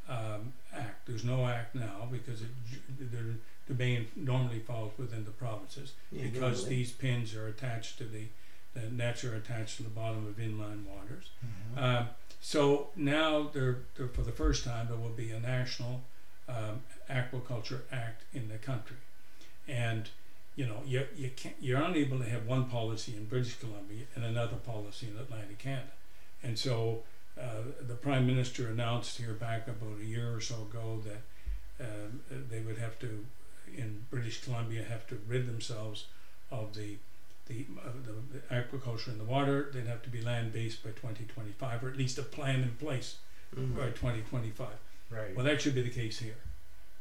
um, 0.09 0.53
act. 0.75 1.07
There's 1.07 1.25
no 1.25 1.47
act 1.47 1.75
now 1.75 2.09
because 2.11 2.43
it, 2.43 2.49
the 3.11 3.35
domain 3.75 4.07
normally 4.15 4.61
falls 4.61 4.93
within 4.97 5.25
the 5.25 5.31
provinces 5.33 5.93
Yeah, 6.13 6.23
because 6.25 6.61
normally. 6.63 6.77
these 6.77 6.93
pins 6.93 7.35
are 7.35 7.49
attached 7.49 7.99
to 7.99 8.05
the 8.05 8.27
the 8.75 8.89
nets 8.91 9.25
are 9.25 9.35
attached 9.35 9.79
to 9.79 9.83
the 9.83 9.89
bottom 9.89 10.27
of 10.29 10.39
inland 10.39 10.87
waters. 10.87 11.31
Mhm. 11.75 11.83
Um, 11.83 12.09
so 12.41 12.89
now 12.97 13.51
there, 13.53 13.79
there, 13.97 14.09
for 14.09 14.23
the 14.23 14.33
first 14.33 14.65
time, 14.65 14.89
there 14.89 14.97
will 14.97 15.09
be 15.11 15.31
a 15.31 15.41
national 15.41 16.03
um, 16.49 16.83
aquaculture 17.11 17.81
act 17.93 18.25
in 18.33 18.49
the 18.49 18.59
country, 18.59 18.97
and 19.67 20.09
you 20.57 20.67
know 20.67 20.81
you 20.87 21.07
you 21.17 21.31
can't 21.37 21.57
you're 21.61 21.81
unable 21.81 22.19
to 22.19 22.29
have 22.29 22.47
one 22.47 22.67
policy 22.67 23.17
in 23.17 23.27
British 23.27 23.57
Columbia 23.59 24.05
and 24.15 24.25
another 24.25 24.57
policy 24.57 25.09
in 25.09 25.19
Atlantic 25.19 25.59
Canada, 25.59 25.93
and 26.43 26.59
so 26.59 27.03
uh, 27.41 27.63
the 27.87 27.95
Prime 27.95 28.27
Minister 28.27 28.69
announced 28.69 29.19
here 29.19 29.35
back 29.35 29.69
about 29.69 30.01
a 30.01 30.05
year 30.05 30.35
or 30.35 30.41
so 30.41 30.55
ago 30.57 31.01
that 31.05 31.85
um, 31.85 32.21
they 32.51 32.61
would 32.61 32.79
have 32.79 32.99
to 33.01 33.27
in 33.77 34.07
British 34.11 34.43
Columbia 34.43 34.83
have 34.83 35.07
to 35.09 35.19
rid 35.27 35.47
themselves 35.47 36.07
of 36.51 36.75
the 36.75 36.97
the, 37.49 37.67
uh, 37.85 37.91
the, 38.05 38.39
the 38.39 38.55
aquaculture 38.55 39.09
in 39.09 39.19
the 39.19 39.25
water. 39.25 39.71
They'd 39.73 39.87
have 39.87 40.03
to 40.03 40.11
be 40.11 40.21
land 40.23 40.53
based 40.53 40.83
by 40.85 40.91
2025, 40.91 41.83
or 41.85 41.89
at 41.89 41.97
least 41.97 42.19
a 42.19 42.23
plan 42.23 42.63
in 42.63 42.71
place 42.73 43.17
Mhm. 43.57 43.77
by 43.77 43.87
2025. 43.91 44.69
Right. 45.11 45.35
Well, 45.35 45.45
that 45.47 45.61
should 45.63 45.75
be 45.75 45.83
the 45.83 45.91
case 45.91 46.19
here. 46.19 46.37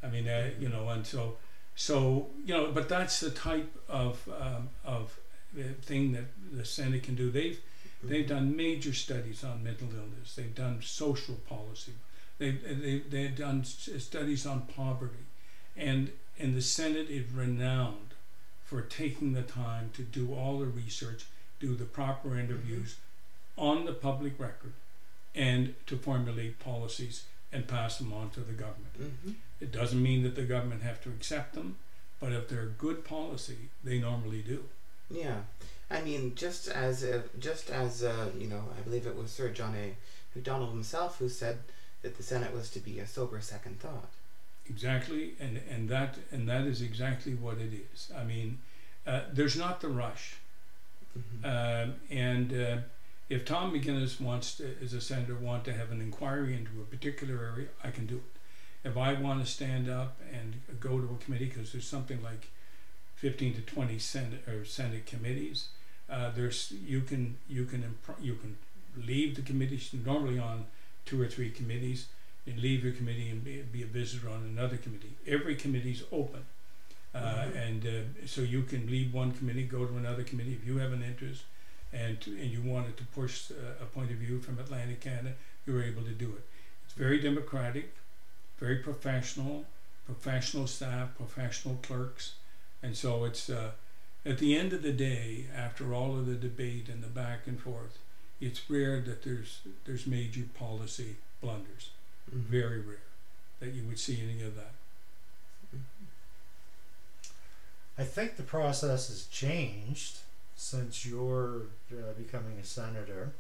I 0.02 0.08
mean, 0.08 0.28
uh, 0.28 0.52
you 0.60 0.70
know, 0.70 0.88
and 0.90 1.06
so, 1.06 1.38
so 1.76 2.30
you 2.46 2.54
know, 2.54 2.72
but 2.72 2.88
that's 2.88 3.20
the 3.20 3.32
type 3.32 3.70
of 3.90 4.28
um, 4.40 4.70
of 4.86 5.20
uh, 5.60 5.64
thing 5.82 6.14
that 6.14 6.26
the 6.54 6.64
Senate 6.64 7.04
can 7.04 7.16
do. 7.16 7.30
They've 7.30 7.60
they've 8.02 8.28
done 8.28 8.56
major 8.56 8.94
studies 8.94 9.44
on 9.44 9.64
mental 9.64 9.90
illness. 9.90 10.36
They've 10.36 10.56
done 10.56 10.82
social 10.82 11.36
policy. 11.50 11.94
They've 12.38 12.62
they, 12.82 13.00
they've 13.00 13.36
done 13.36 13.66
studies 13.66 14.46
on 14.46 14.62
poverty, 14.68 15.26
and 15.76 16.12
and 16.40 16.56
the 16.56 16.62
Senate 16.62 17.10
is 17.10 17.30
renowned 17.32 18.07
for 18.68 18.82
taking 18.82 19.34
the 19.34 19.42
time 19.42 19.90
to 19.94 20.04
do 20.04 20.34
all 20.34 20.60
the 20.60 20.66
research, 20.66 21.26
do 21.60 21.74
the 21.74 21.86
proper 21.86 22.38
interviews 22.38 22.98
on 23.56 23.86
the 23.86 23.94
public 23.94 24.38
record, 24.40 24.74
and 25.34 25.74
to 25.88 25.98
formulate 25.98 26.60
policies 26.60 27.24
and 27.52 27.68
pass 27.68 27.98
them 27.98 28.12
on 28.14 28.30
to 28.32 28.42
the 28.42 28.54
government. 28.54 29.00
Mhm. 29.26 29.36
It 29.62 29.72
doesn't 29.72 30.04
mean 30.04 30.22
that 30.24 30.36
the 30.36 30.44
government 30.44 30.84
have 30.84 31.02
to 31.04 31.10
accept 31.10 31.54
them, 31.56 31.78
but 32.20 32.34
if 32.34 32.50
they're 32.50 32.66
good 32.66 33.06
policy, 33.06 33.70
they 33.84 34.00
normally 34.00 34.42
do. 34.42 34.66
Yeah, 35.10 35.44
I 35.90 36.02
mean, 36.02 36.36
just 36.36 36.68
as 36.68 37.04
uh, 37.06 37.24
just 37.40 37.70
as 37.70 38.04
uh, 38.04 38.32
you 38.38 38.48
know, 38.48 38.70
I 38.78 38.82
believe 38.82 39.08
it 39.08 39.16
was 39.16 39.32
Sir 39.32 39.50
John 39.50 39.76
A. 39.76 39.96
Macdonald 40.36 40.72
himself 40.72 41.20
who 41.20 41.30
said 41.30 41.60
that 42.02 42.18
the 42.18 42.24
Senate 42.24 42.54
was 42.54 42.70
to 42.72 42.80
be 42.80 43.00
a 43.00 43.08
sober 43.08 43.40
second 43.40 43.80
thought. 43.80 44.12
Exactly, 44.70 45.34
and 45.40 45.62
and 45.70 45.88
that 45.90 46.18
and 46.32 46.48
that 46.50 46.66
is 46.66 46.82
exactly 46.82 47.34
what 47.34 47.58
it 47.58 47.72
is. 47.94 48.12
I 48.16 48.24
mean, 48.24 48.60
uh, 49.06 49.22
there's 49.32 49.56
not 49.56 49.80
the 49.80 49.88
rush, 49.88 50.36
Mhm. 51.18 51.46
um, 51.46 51.96
and 52.10 52.54
uh, 52.54 52.78
if 53.30 53.46
Tom 53.46 53.74
McInnis 53.74 54.20
wants 54.20 54.58
to, 54.58 54.76
as 54.84 54.94
a 54.94 55.02
senator, 55.02 55.36
want 55.36 55.64
to 55.66 55.74
have 55.74 55.92
an 55.92 56.02
inquiry 56.02 56.54
into 56.54 56.82
a 56.82 56.86
particular 56.86 57.46
area, 57.46 57.68
I 57.84 57.92
can 57.92 58.06
do 58.06 58.18
it. 58.18 58.88
If 58.90 58.98
I 58.98 59.14
want 59.14 59.44
to 59.46 59.52
stand 59.52 59.90
up 59.90 60.20
and 60.34 60.62
go 60.80 61.00
to 61.00 61.14
a 61.14 61.18
committee, 61.24 61.46
because 61.46 61.72
there's 61.72 61.88
something 61.88 62.22
like 62.22 62.48
15 63.16 63.54
to 63.56 63.62
20 63.62 63.98
Senate 64.00 64.48
or 64.48 64.66
Senate 64.66 65.06
committees, 65.06 65.70
uh, 66.10 66.30
there's 66.32 66.72
you 66.72 67.02
can 67.02 67.38
you 67.50 67.66
can 67.66 67.98
you 68.22 68.36
can 68.36 68.58
leave 68.98 69.36
the 69.36 69.42
committees 69.42 69.94
normally 69.94 70.40
on 70.40 70.66
two 71.06 71.22
or 71.22 71.28
three 71.28 71.50
committees 71.50 72.08
and 72.48 72.60
leave 72.60 72.84
your 72.84 72.94
committee 72.94 73.30
and 73.30 73.44
be, 73.44 73.62
be 73.62 73.84
a 73.84 73.86
visitor 73.86 74.30
on 74.30 74.42
another 74.44 74.78
committee. 74.78 75.16
Every 75.28 75.56
committee's 75.56 76.04
open. 76.12 76.46
Uh, 77.14 77.20
Mhm. 77.20 77.56
And 77.68 77.86
uh, 77.88 78.28
so 78.28 78.42
you 78.42 78.64
can 78.64 78.88
leave 78.88 79.14
one 79.14 79.32
committee, 79.32 79.64
go 79.64 79.86
to 79.86 79.98
another 79.98 80.24
committee 80.24 80.54
if 80.54 80.66
you 80.68 80.78
have 80.78 80.94
an 80.94 81.04
interest, 81.04 81.44
and 81.94 82.20
to, 82.22 82.32
and 82.32 82.52
you 82.52 82.62
wanted 82.62 82.96
to 82.98 83.06
push 83.06 83.52
uh, 83.52 83.84
a 83.84 83.86
point 83.86 84.12
of 84.12 84.18
view 84.18 84.40
from 84.40 84.60
Atlantic 84.60 85.02
Canada, 85.02 85.34
you're 85.66 85.82
able 85.84 86.04
to 86.04 86.12
do 86.12 86.30
it. 86.38 86.44
It's 86.86 86.94
very 86.94 87.20
democratic, 87.20 87.96
very 88.60 88.78
professional, 88.78 89.66
professional 90.06 90.68
staff, 90.68 91.16
professional 91.18 91.76
clerks, 91.82 92.36
and 92.84 92.96
so 92.96 93.26
it's 93.26 93.50
uh, 93.50 93.72
at 94.26 94.38
the 94.40 94.58
end 94.58 94.74
of 94.74 94.82
the 94.82 94.92
day, 94.92 95.46
after 95.56 95.94
all 95.94 96.18
of 96.20 96.26
the 96.28 96.36
debate 96.36 96.88
and 96.90 97.02
the 97.02 97.08
back 97.08 97.48
and 97.48 97.60
forth, 97.60 97.98
it's 98.40 98.70
rare 98.70 99.02
that 99.02 99.24
there's 99.24 99.62
there's 99.86 100.06
major 100.06 100.44
policy 100.54 101.16
blunders. 101.42 101.90
Mhm. 102.32 102.42
Very 102.44 102.80
rare 102.80 102.98
that 103.60 103.70
you 103.70 103.84
would 103.88 104.00
see 104.00 104.22
any 104.22 104.42
of 104.44 104.56
that. 104.56 104.74
I 107.98 108.04
think 108.04 108.36
the 108.36 108.44
process 108.44 109.08
has 109.08 109.26
changed 109.26 110.20
since 110.56 111.06
you're 111.06 111.64
uh, 111.92 112.14
becoming 112.18 112.58
a 112.60 112.64
senator. 112.64 113.32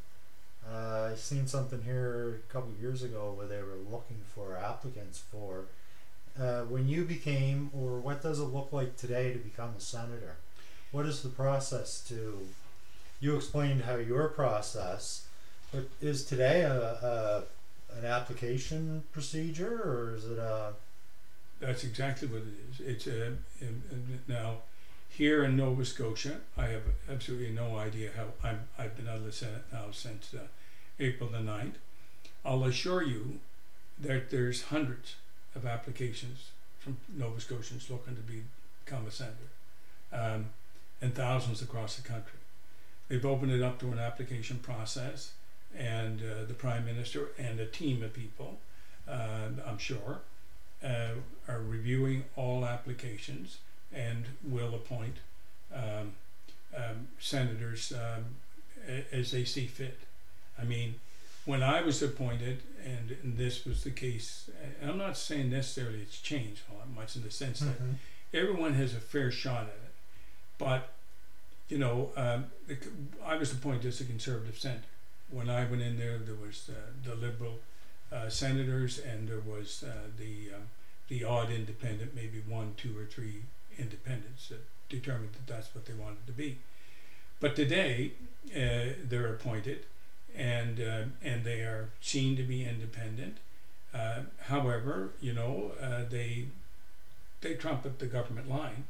Uh, 0.67 1.09
I 1.11 1.15
seen 1.15 1.47
something 1.47 1.83
here 1.83 2.41
a 2.49 2.53
couple 2.53 2.71
years 2.81 3.03
ago 3.03 3.33
where 3.37 3.47
they 3.47 3.61
were 3.61 3.77
looking 3.89 4.17
for 4.33 4.57
applicants 4.57 5.19
for. 5.31 5.65
Uh, 6.39 6.63
when 6.63 6.87
you 6.87 7.03
became, 7.05 7.69
or 7.73 7.99
what 7.99 8.21
does 8.21 8.39
it 8.39 8.43
look 8.45 8.71
like 8.71 8.97
today 8.97 9.33
to 9.33 9.39
become 9.39 9.73
a 9.77 9.81
senator? 9.81 10.35
What 10.91 11.05
is 11.05 11.21
the 11.23 11.29
process 11.29 12.01
to? 12.09 12.47
You 13.19 13.35
explained 13.35 13.83
how 13.83 13.95
your 13.95 14.27
process, 14.29 15.27
but 15.71 15.89
is 16.01 16.23
today 16.25 16.61
a, 16.61 16.73
a 16.81 17.43
an 17.95 18.05
application 18.05 19.03
procedure 19.11 19.81
or 19.83 20.15
is 20.15 20.25
it 20.25 20.37
a? 20.37 20.73
That's 21.59 21.83
exactly 21.83 22.27
what 22.27 22.41
it 22.41 22.53
is. 22.71 22.79
It's 22.79 23.07
a, 23.07 23.25
in- 23.27 23.43
in- 23.61 24.19
now 24.27 24.57
here 25.09 25.43
in 25.43 25.57
Nova 25.57 25.83
Scotia. 25.85 26.37
I 26.57 26.67
have 26.67 26.83
absolutely 27.11 27.49
no 27.51 27.77
idea 27.77 28.11
how 28.15 28.25
I'm. 28.47 28.59
I've 28.77 28.95
been 28.95 29.07
out 29.07 29.17
of 29.17 29.25
the 29.25 29.31
Senate 29.31 29.63
now 29.71 29.85
since 29.91 30.33
uh, 30.33 30.39
April 30.99 31.29
the 31.29 31.39
9th. 31.39 31.73
I'll 32.45 32.63
assure 32.65 33.03
you 33.03 33.39
that 33.99 34.29
there's 34.29 34.63
hundreds 34.63 35.15
of 35.55 35.65
applications 35.65 36.51
from 36.79 36.97
Nova 37.15 37.41
Scotians 37.41 37.89
looking 37.89 38.15
to 38.15 38.21
be, 38.21 38.43
become 38.85 39.05
a 39.07 39.11
senator, 39.11 39.35
um, 40.13 40.45
and 41.01 41.13
thousands 41.15 41.61
across 41.61 41.95
the 41.97 42.07
country. 42.07 42.39
They've 43.09 43.25
opened 43.25 43.51
it 43.51 43.61
up 43.63 43.79
to 43.79 43.91
an 43.91 43.99
application 43.99 44.59
process, 44.59 45.31
and 45.75 46.21
uh, 46.21 46.45
the 46.47 46.53
Prime 46.53 46.85
Minister 46.85 47.29
and 47.37 47.59
a 47.59 47.65
team 47.65 48.03
of 48.03 48.13
people, 48.13 48.59
uh, 49.07 49.49
I'm 49.65 49.77
sure, 49.77 50.19
uh, 50.83 51.09
are 51.47 51.61
reviewing 51.61 52.25
all 52.35 52.65
applications 52.65 53.57
and 53.93 54.25
will 54.43 54.75
appoint 54.75 55.17
um, 55.73 56.13
um, 56.75 57.07
senators 57.19 57.93
um, 57.93 58.25
a- 58.87 59.05
as 59.15 59.31
they 59.31 59.43
see 59.43 59.65
fit. 59.65 59.99
I 60.59 60.63
mean, 60.63 60.95
when 61.45 61.63
I 61.63 61.81
was 61.81 62.01
appointed, 62.01 62.61
and, 62.85 63.15
and 63.23 63.37
this 63.37 63.65
was 63.65 63.83
the 63.83 63.91
case, 63.91 64.49
and 64.81 64.91
I'm 64.91 64.97
not 64.97 65.17
saying 65.17 65.49
necessarily 65.49 65.99
it's 66.01 66.19
changed 66.19 66.61
all 66.69 66.79
that 66.79 66.93
much 66.93 67.15
in 67.15 67.23
the 67.23 67.31
sense 67.31 67.59
that 67.59 67.75
everyone 68.33 68.73
has 68.73 68.93
a 68.93 68.99
fair 68.99 69.31
shot 69.31 69.63
at 69.63 69.69
it. 69.69 69.93
But, 70.57 70.89
you 71.69 71.77
know, 71.77 72.09
um, 72.17 72.45
the, 72.67 72.77
was 73.37 73.53
appointed 73.53 73.85
as 73.85 74.01
a 74.01 74.05
conservative 74.05 74.57
senator. 74.57 74.81
When 75.29 75.49
I 75.49 75.65
went 75.65 75.81
in 75.81 75.97
there, 75.97 76.17
there 76.17 76.35
was 76.35 76.69
uh, 76.69 76.91
the 77.03 77.15
liberal 77.15 77.59
uh, 78.11 78.29
senators, 78.29 78.97
and 78.99 79.27
there 79.27 79.41
was 79.41 79.83
uh, 79.83 80.07
the 80.17 80.53
um, 80.55 80.63
the 81.09 81.23
odd 81.23 81.51
independent, 81.51 82.15
maybe 82.15 82.41
one, 82.47 82.73
two, 82.77 82.97
or 82.97 83.05
three 83.05 83.43
independents 83.77 84.49
that 84.49 84.63
determined 84.89 85.33
that 85.33 85.47
that's 85.47 85.73
what 85.75 85.85
they 85.85 85.93
wanted 85.93 86.25
to 86.27 86.33
be. 86.33 86.57
But 87.39 87.55
today, 87.55 88.13
uh, 88.55 88.93
they're 89.03 89.33
appointed, 89.33 89.85
and 90.35 90.79
and 91.23 91.43
they 91.43 91.61
are 91.61 91.89
seen 92.01 92.35
to 92.37 92.43
be 92.43 92.65
independent. 92.65 93.37
Uh, 93.93 94.21
however, 94.47 95.11
you 95.21 95.33
know 95.33 95.71
uh, 95.81 96.03
they 96.09 96.47
they 97.41 97.53
trumpet 97.55 97.99
the 97.99 98.05
government 98.05 98.49
line 98.49 98.85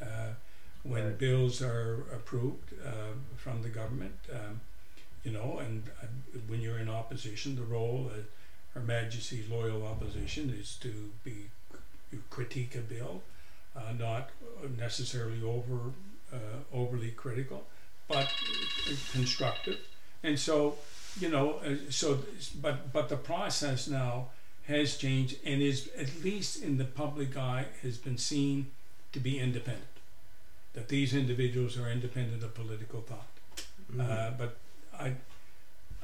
uh, 0.00 0.34
when 0.82 1.04
Right. 1.04 1.18
bills 1.18 1.60
are 1.62 2.04
approved 2.12 2.72
uh, 2.84 3.12
from 3.36 3.62
the 3.62 3.68
government. 3.68 4.14
Um, 4.32 4.60
you 5.24 5.32
know, 5.32 5.58
and 5.58 5.84
uh, 6.02 6.06
when 6.48 6.60
you're 6.60 6.78
in 6.78 6.88
opposition, 6.88 7.56
the 7.56 7.62
role 7.62 8.10
of 8.14 8.24
Her 8.74 8.80
Majesty's 8.80 9.48
loyal 9.48 9.86
opposition 9.86 10.54
is 10.58 10.76
to 10.76 11.10
be 11.24 11.50
you 12.12 12.22
critique 12.30 12.74
a 12.74 12.80
bill, 12.80 13.22
uh, 13.76 13.92
not 13.98 14.30
necessarily 14.78 15.42
over 15.42 15.92
uh, 16.32 16.36
overly 16.72 17.10
critical, 17.10 17.66
but 18.08 18.32
constructive. 19.12 19.78
And 20.22 20.38
so, 20.38 20.76
you 21.18 21.28
know, 21.28 21.60
uh, 21.64 21.74
so 21.90 22.20
but 22.60 22.92
but 22.92 23.08
the 23.08 23.16
process 23.16 23.88
now 23.88 24.28
has 24.66 24.96
changed 24.96 25.36
and 25.44 25.62
is 25.62 25.88
at 25.98 26.22
least 26.22 26.62
in 26.62 26.78
the 26.78 26.84
public 26.84 27.36
eye 27.36 27.66
has 27.82 27.98
been 27.98 28.18
seen 28.18 28.66
to 29.12 29.20
be 29.20 29.38
independent. 29.38 29.84
That 30.74 30.88
these 30.88 31.12
individuals 31.14 31.76
are 31.76 31.90
independent 31.90 32.44
of 32.44 32.54
political 32.54 33.00
thought. 33.00 33.26
Mhm. 33.92 34.08
Uh, 34.08 34.30
but 34.38 34.58
I, 35.00 35.12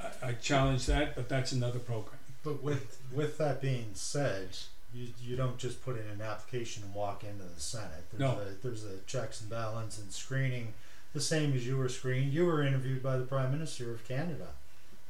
I 0.03 0.29
I 0.29 0.33
challenge 0.33 0.87
that, 0.87 1.15
but 1.15 1.29
that's 1.29 1.53
another 1.53 1.79
program. 1.79 2.19
But 2.45 2.63
with 2.63 2.99
with 3.13 3.39
that 3.39 3.61
being 3.61 3.91
said, 3.95 4.49
you 4.95 5.09
you 5.23 5.37
don't 5.37 5.59
just 5.59 5.85
put 5.85 5.97
in 5.99 6.07
an 6.09 6.21
application 6.23 6.83
and 6.85 6.95
walk 6.95 7.25
into 7.25 7.45
the 7.45 7.61
Senate. 7.61 8.05
There's 8.11 8.21
No. 8.21 8.39
a, 8.41 8.63
there's 8.63 8.85
a 8.85 8.99
checks 9.07 9.41
and 9.41 9.51
balance 9.51 9.99
and 9.99 10.13
screening, 10.13 10.75
the 11.13 11.21
same 11.21 11.53
as 11.55 11.67
you 11.67 11.77
were 11.77 11.89
screened. 11.89 12.33
You 12.33 12.47
were 12.47 12.63
interviewed 12.63 13.03
by 13.03 13.17
the 13.17 13.25
Prime 13.25 13.53
Minister 13.53 13.93
of 13.93 14.07
Canada. 14.07 14.49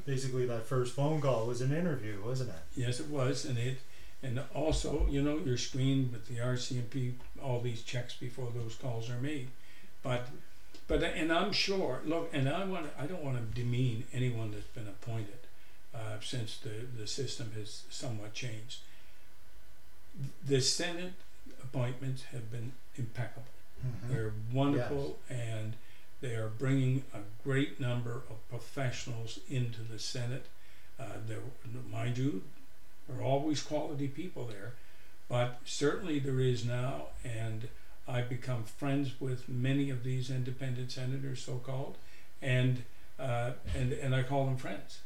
Basically, 0.05 0.47
that 0.47 0.65
first 0.67 0.95
phone 0.95 1.21
call 1.21 1.47
was 1.47 1.61
an 1.61 1.73
interview, 1.73 2.23
wasn't 2.25 2.51
it? 2.51 2.81
Yes, 2.81 3.01
it 3.01 3.09
was, 3.09 3.45
and 3.45 3.59
it, 3.59 3.79
and 4.23 4.41
also, 4.55 5.05
you 5.11 5.21
know, 5.21 5.41
you're 5.45 5.59
screened 5.59 6.13
with 6.13 6.29
the 6.29 6.37
RCMP, 6.37 7.15
all 7.43 7.61
these 7.61 7.83
checks 7.83 8.15
before 8.15 8.53
those 8.55 8.77
calls 8.77 9.11
are 9.11 9.19
made. 9.19 9.49
But, 10.05 10.29
but, 10.89 11.03
and 11.03 11.33
I'm 11.33 11.53
sure. 11.53 12.01
Look, 12.05 12.31
and 12.33 12.49
I 12.49 12.65
want, 12.65 12.87
I 12.99 13.07
don't 13.07 13.23
want 13.25 13.37
to 13.39 13.61
demean 13.61 14.05
anyone 14.13 14.53
that's 14.53 14.67
been 14.69 14.89
appointed, 14.89 15.39
uh, 15.95 16.19
since 16.21 16.59
the 16.59 16.87
the 16.99 17.07
system 17.07 17.53
has 17.57 17.83
somewhat 17.91 18.35
changed. 18.35 18.81
The 20.47 20.61
Senate 20.61 21.15
appointments 21.63 22.25
have 22.33 22.51
been 22.51 22.73
impeccable. 22.97 23.47
They're 24.09 24.33
wonderful 24.53 25.19
and 25.29 25.75
they 26.21 26.35
are 26.35 26.49
bringing 26.49 27.05
a 27.15 27.19
great 27.45 27.79
number 27.79 28.23
of 28.31 28.49
professionals 28.49 29.39
into 29.51 29.83
the 29.83 29.99
Senate. 29.99 30.47
Uh, 30.99 31.05
there, 31.29 31.39
mind 31.91 32.17
you, 32.17 32.43
there 33.07 33.21
are 33.21 33.23
always 33.23 33.63
quality 33.63 34.09
people 34.09 34.47
there, 34.47 34.73
but 35.29 35.61
certainly 35.65 36.19
there 36.19 36.41
is 36.41 36.65
now, 36.65 37.09
and 37.23 37.69
I've 38.09 38.29
become 38.29 38.65
friends 38.65 39.21
with 39.21 39.49
many 39.49 39.91
of 39.91 40.05
these 40.05 40.31
independent 40.31 40.93
senators, 40.93 41.43
so 41.43 41.55
called, 41.57 41.97
and 42.41 42.83
uh, 43.19 43.53
and 43.75 43.93
and 43.93 44.15
I 44.15 44.23
call 44.23 44.47
them 44.47 44.57
friends. 44.57 45.01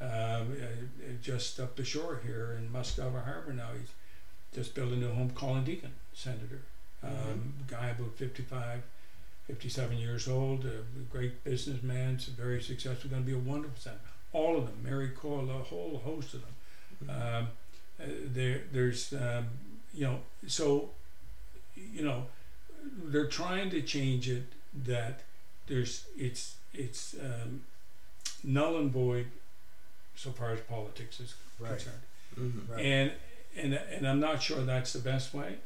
Um, 0.00 0.08
uh, 0.10 1.12
just 1.22 1.58
up 1.60 1.76
the 1.76 1.84
shore 1.84 2.20
here 2.24 2.56
in 2.58 2.70
Muscover 2.70 3.24
Harbor 3.24 3.52
now, 3.52 3.68
he's 3.78 3.90
just 4.54 4.74
built 4.74 4.92
a 4.92 4.96
new 4.96 5.12
home, 5.12 5.30
Colin 5.34 5.64
Deacon, 5.64 5.92
senator, 6.12 6.62
um, 7.02 7.54
guy 7.66 7.88
about 7.88 8.14
55, 8.16 8.82
57 9.46 9.96
years 9.96 10.28
old, 10.28 10.64
a 10.64 10.82
great 11.10 11.42
businessman, 11.44 12.18
very 12.36 12.62
successful, 12.62 13.10
going 13.10 13.22
to 13.22 13.26
be 13.26 13.34
a 13.34 13.38
wonderful 13.38 13.78
senator. 13.78 14.00
All 14.32 14.56
of 14.56 14.66
them, 14.66 14.78
Mary 14.82 15.08
Coyle, 15.08 15.48
a 15.50 15.62
whole 15.62 16.00
host 16.04 16.34
of 16.34 16.42
them. 16.42 17.10
Um, 17.10 17.48
uh, 18.00 18.06
there, 18.26 18.62
there's, 18.72 19.12
um, 19.12 19.46
you 19.92 20.04
know, 20.04 20.18
so, 20.46 20.90
you 21.76 22.04
know, 22.04 22.24
they're 23.04 23.26
trying 23.28 23.70
to 23.70 23.82
change 23.82 24.28
it 24.28 24.44
that 24.84 25.20
there's, 25.66 26.04
it's, 26.16 26.56
it's 26.72 27.14
um, 27.20 27.62
null 28.42 28.76
and 28.76 28.90
void 28.92 29.26
so 30.16 30.30
far 30.30 30.50
as 30.52 30.60
politics 30.60 31.20
is 31.20 31.34
Right. 31.60 31.70
concerned 31.70 32.02
Mhm. 32.38 32.68
Right. 32.68 32.84
and 32.84 33.12
and 33.56 33.74
and 33.74 34.08
I'm 34.08 34.18
not 34.18 34.42
sure 34.42 34.60
that's 34.64 34.92
the 34.92 34.98
best 34.98 35.32
way, 35.32 35.58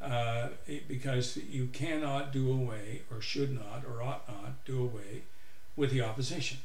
uh, 0.00 0.48
it- 0.66 0.88
because 0.88 1.36
you 1.36 1.68
cannot 1.68 2.32
do 2.32 2.50
away, 2.52 3.02
or 3.12 3.20
should 3.20 3.52
not, 3.52 3.84
or 3.84 4.02
ought 4.02 4.26
not 4.28 4.64
do 4.64 4.82
away 4.82 5.22
with 5.76 5.92
the 5.92 6.00
opposition. 6.00 6.58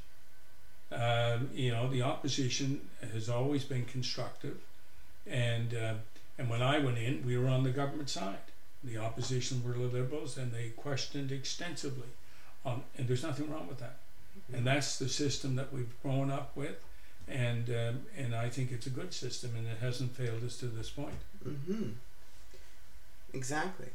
Um, 0.92 1.50
you 1.54 1.70
know, 1.72 1.88
the 1.90 2.02
opposition 2.02 2.90
has 3.14 3.30
always 3.30 3.64
been 3.64 3.86
constructive, 3.86 4.58
and 5.28 5.76
uh, 5.76 5.94
and 6.40 6.50
when 6.50 6.64
I 6.64 6.80
went 6.80 6.98
in, 6.98 7.24
we 7.24 7.38
were 7.38 7.48
on 7.48 7.64
the 7.64 7.70
government 7.72 8.10
side. 8.10 8.40
The 8.86 8.98
opposition 8.98 9.64
were 9.66 9.74
the 9.74 9.80
liberals, 9.80 10.38
and 10.38 10.52
they 10.52 10.70
questioned 10.70 11.32
extensively, 11.32 12.08
um, 12.66 12.84
and 12.98 13.08
there's 13.08 13.24
nothing 13.24 13.52
wrong 13.52 13.68
with 13.68 13.80
that. 13.80 13.98
And 14.54 14.66
that's 14.66 15.00
the 15.00 15.10
system 15.10 15.56
that 15.56 15.74
we've 15.74 15.94
grown 16.04 16.30
up 16.30 16.56
with 16.56 16.78
and 17.28 17.70
um, 17.70 18.02
and 18.18 18.36
I 18.36 18.50
think 18.50 18.72
it's 18.72 18.86
a 18.86 18.92
good 18.92 19.14
system, 19.14 19.52
and 19.58 19.68
it 19.68 19.78
hasn't 19.82 20.16
failed 20.16 20.44
us 20.44 20.58
to 20.58 20.68
this 20.68 20.90
point. 20.90 21.16
Mm-hmm. 21.48 21.90
Exactly. 23.34 23.88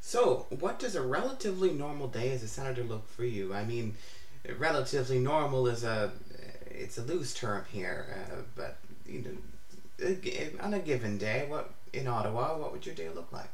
So, 0.00 0.46
what 0.50 0.78
does 0.78 0.94
a 0.94 1.02
relatively 1.02 1.72
normal 1.72 2.08
day 2.08 2.30
as 2.30 2.42
a 2.42 2.48
senator 2.48 2.82
look 2.82 3.08
for 3.08 3.24
you? 3.24 3.52
I 3.54 3.64
mean, 3.64 3.94
relatively 4.58 5.18
normal 5.18 5.66
is 5.66 5.84
a 5.84 6.12
it's 6.70 6.98
a 6.98 7.02
loose 7.02 7.34
term 7.34 7.64
here, 7.72 8.16
uh, 8.30 8.42
but 8.54 8.78
you 9.06 9.24
know, 9.98 10.16
on 10.60 10.74
a 10.74 10.78
given 10.78 11.18
day, 11.18 11.46
what 11.48 11.70
in 11.92 12.06
Ottawa, 12.06 12.56
what 12.56 12.72
would 12.72 12.86
your 12.86 12.94
day 12.94 13.08
look 13.08 13.32
like? 13.32 13.50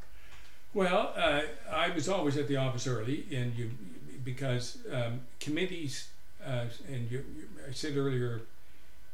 Well, 0.73 1.13
uh, 1.15 1.41
I 1.71 1.89
was 1.89 2.07
always 2.07 2.37
at 2.37 2.47
the 2.47 2.57
office 2.57 2.85
early, 2.85 3.25
and 3.31 3.55
you 3.55 3.71
because 4.23 4.77
um, 4.91 5.21
committees, 5.39 6.09
uh, 6.45 6.65
and 6.87 7.09
you, 7.09 7.23
you, 7.35 7.47
I 7.67 7.71
said 7.71 7.97
earlier, 7.97 8.41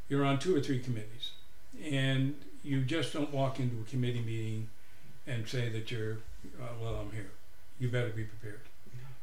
you're 0.08 0.24
on 0.24 0.38
two 0.38 0.54
or 0.54 0.60
three 0.60 0.80
committees, 0.80 1.30
and 1.82 2.34
you 2.62 2.82
just 2.82 3.12
don't 3.12 3.32
walk 3.32 3.58
into 3.58 3.80
a 3.80 3.84
committee 3.84 4.20
meeting 4.20 4.68
and 5.26 5.48
say 5.48 5.68
that 5.70 5.90
you're 5.90 6.18
uh, 6.60 6.74
well, 6.80 6.96
I'm 6.96 7.10
here. 7.12 7.30
You 7.78 7.88
better 7.88 8.10
be 8.10 8.24
prepared. 8.24 8.60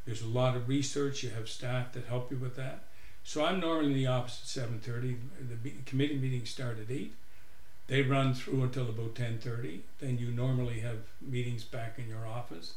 There's 0.06 0.22
a 0.22 0.28
lot 0.28 0.56
of 0.56 0.68
research. 0.68 1.24
You 1.24 1.30
have 1.30 1.48
staff 1.48 1.94
that 1.94 2.06
help 2.06 2.32
you 2.32 2.38
with 2.38 2.56
that. 2.58 2.84
So 3.24 3.46
I'm 3.46 3.60
normally 3.60 3.92
in 3.92 3.94
the 3.94 4.08
office 4.08 4.40
at 4.42 4.48
seven 4.48 4.80
thirty. 4.80 5.18
The 5.40 5.56
be- 5.56 5.76
committee 5.86 6.18
meetings 6.18 6.50
start 6.50 6.80
at 6.80 6.92
eight. 6.92 7.14
They 7.88 8.02
run 8.02 8.34
through 8.34 8.64
until 8.64 8.90
about 8.90 9.16
ten 9.16 9.40
thirty. 9.40 9.84
Then 10.00 10.18
you 10.18 10.32
normally 10.32 10.80
have 10.80 11.00
meetings 11.22 11.64
back 11.64 12.00
in 12.00 12.08
your 12.08 12.26
office. 12.26 12.74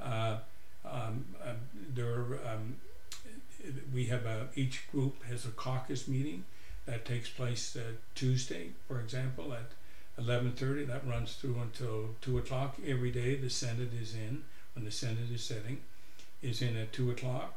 Uh, 0.00 0.38
um, 0.84 1.24
um, 1.44 1.56
there, 1.94 2.38
um, 2.46 2.76
we 3.94 4.06
have 4.06 4.26
a 4.26 4.48
each 4.54 4.90
group 4.90 5.24
has 5.24 5.44
a 5.44 5.50
caucus 5.50 6.08
meeting 6.08 6.44
that 6.86 7.04
takes 7.04 7.28
place 7.28 7.76
uh, 7.76 7.92
Tuesday, 8.14 8.70
for 8.86 9.00
example, 9.00 9.52
at 9.52 9.72
eleven 10.18 10.52
thirty. 10.52 10.84
That 10.84 11.06
runs 11.06 11.34
through 11.34 11.60
until 11.62 12.10
two 12.20 12.38
o'clock 12.38 12.76
every 12.84 13.10
day. 13.10 13.36
The 13.36 13.50
Senate 13.50 13.92
is 14.00 14.14
in 14.14 14.42
when 14.74 14.84
the 14.84 14.90
Senate 14.90 15.30
is 15.32 15.42
sitting, 15.42 15.80
is 16.42 16.62
in 16.62 16.76
at 16.76 16.92
two 16.92 17.10
o'clock. 17.10 17.54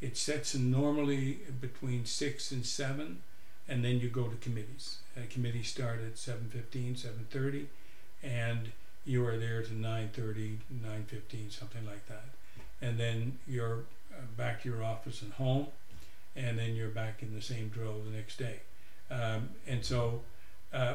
It 0.00 0.16
sets 0.16 0.54
normally 0.54 1.38
between 1.60 2.04
six 2.04 2.50
and 2.50 2.66
seven, 2.66 3.22
and 3.68 3.84
then 3.84 4.00
you 4.00 4.08
go 4.08 4.24
to 4.24 4.36
committees. 4.36 4.98
Uh, 5.16 5.22
committees 5.30 5.68
start 5.68 6.00
at 6.00 6.16
7.15, 6.16 7.04
7.30, 7.32 7.66
and 8.22 8.72
you 9.04 9.26
are 9.26 9.36
there 9.36 9.62
to 9.62 9.70
9.30, 9.70 10.58
9.15, 10.84 11.52
something 11.52 11.84
like 11.86 12.06
that. 12.06 12.24
And 12.80 12.98
then 12.98 13.38
you're 13.46 13.84
uh, 14.12 14.22
back 14.36 14.62
to 14.62 14.68
your 14.68 14.82
office 14.82 15.22
and 15.22 15.32
home, 15.32 15.68
and 16.34 16.58
then 16.58 16.74
you're 16.74 16.88
back 16.88 17.22
in 17.22 17.34
the 17.34 17.42
same 17.42 17.68
drill 17.68 18.00
the 18.04 18.16
next 18.16 18.36
day. 18.38 18.60
Um, 19.10 19.50
and 19.66 19.84
so 19.84 20.22
uh, 20.72 20.94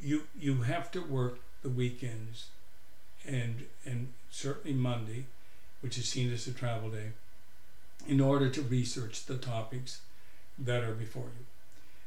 you 0.00 0.22
you 0.38 0.62
have 0.62 0.90
to 0.92 1.00
work 1.00 1.40
the 1.62 1.68
weekends, 1.68 2.46
and 3.26 3.66
and 3.84 4.12
certainly 4.30 4.76
Monday, 4.76 5.26
which 5.80 5.98
is 5.98 6.06
seen 6.08 6.32
as 6.32 6.46
a 6.46 6.52
travel 6.52 6.90
day, 6.90 7.10
in 8.06 8.20
order 8.20 8.48
to 8.48 8.62
research 8.62 9.24
the 9.24 9.36
topics 9.36 10.00
that 10.58 10.84
are 10.84 10.94
before 10.94 11.24
you. 11.38 11.46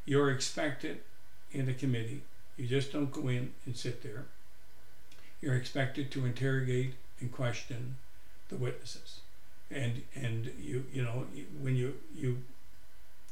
You're 0.10 0.32
expected 0.32 1.02
in 1.52 1.70
a 1.70 1.74
committee. 1.76 2.24
You 2.58 2.66
just 2.66 2.92
don't 2.92 3.12
go 3.12 3.28
in 3.28 3.54
and 3.68 3.78
sit 3.78 4.02
there. 4.02 4.26
You're 5.40 5.54
expected 5.54 6.10
to 6.10 6.26
interrogate 6.26 6.96
and 7.20 7.32
question 7.32 7.98
the 8.50 8.56
witnesses, 8.56 9.20
and 9.70 10.02
and 10.16 10.52
you 10.60 10.84
you 10.92 11.04
know 11.04 11.28
when 11.62 11.76
you 11.76 11.94
you 12.16 12.40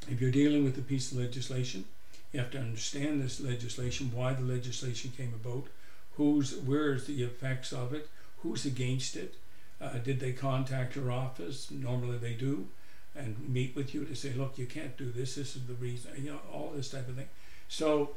if 0.07 0.21
you're 0.21 0.29
dealing 0.29 0.63
with 0.63 0.77
a 0.77 0.83
piece 0.83 1.11
of 1.11 1.17
legislation, 1.17 1.85
you 2.31 2.39
have 2.39 2.51
to 2.51 2.59
understand 2.59 3.23
this 3.23 3.39
legislation, 3.39 4.11
why 4.13 4.33
the 4.33 4.43
legislation 4.43 5.11
came 5.17 5.33
about, 5.33 5.65
who's 6.13 6.57
where 6.57 6.93
is 6.93 7.07
the 7.07 7.23
effects 7.23 7.73
of 7.73 7.91
it, 7.91 8.07
who's 8.43 8.65
against 8.65 9.15
it, 9.15 9.33
uh, 9.81 9.97
did 9.97 10.19
they 10.19 10.31
contact 10.31 10.95
your 10.95 11.11
office? 11.11 11.71
Normally 11.71 12.19
they 12.19 12.33
do. 12.35 12.67
And 13.17 13.49
meet 13.49 13.75
with 13.75 13.93
you 13.93 14.05
to 14.05 14.15
say, 14.15 14.33
look, 14.33 14.57
you 14.57 14.65
can't 14.65 14.95
do 14.97 15.11
this. 15.11 15.35
This 15.35 15.55
is 15.55 15.65
the 15.65 15.73
reason. 15.73 16.11
You 16.17 16.31
know, 16.31 16.39
all 16.53 16.71
this 16.75 16.89
type 16.89 17.07
of 17.09 17.15
thing. 17.15 17.29
So, 17.67 18.11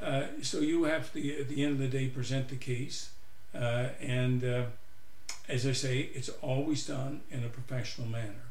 uh, 0.00 0.24
so 0.42 0.60
you 0.60 0.84
have 0.84 1.12
to 1.12 1.40
at 1.40 1.48
the 1.48 1.64
end 1.64 1.72
of 1.72 1.78
the 1.78 1.88
day 1.88 2.08
present 2.08 2.48
the 2.48 2.56
case, 2.56 3.10
uh, 3.54 3.88
and 4.00 4.44
uh, 4.44 4.64
as 5.48 5.66
I 5.66 5.72
say, 5.72 6.10
it's 6.14 6.30
always 6.40 6.86
done 6.86 7.22
in 7.30 7.44
a 7.44 7.48
professional 7.48 8.08
manner. 8.08 8.46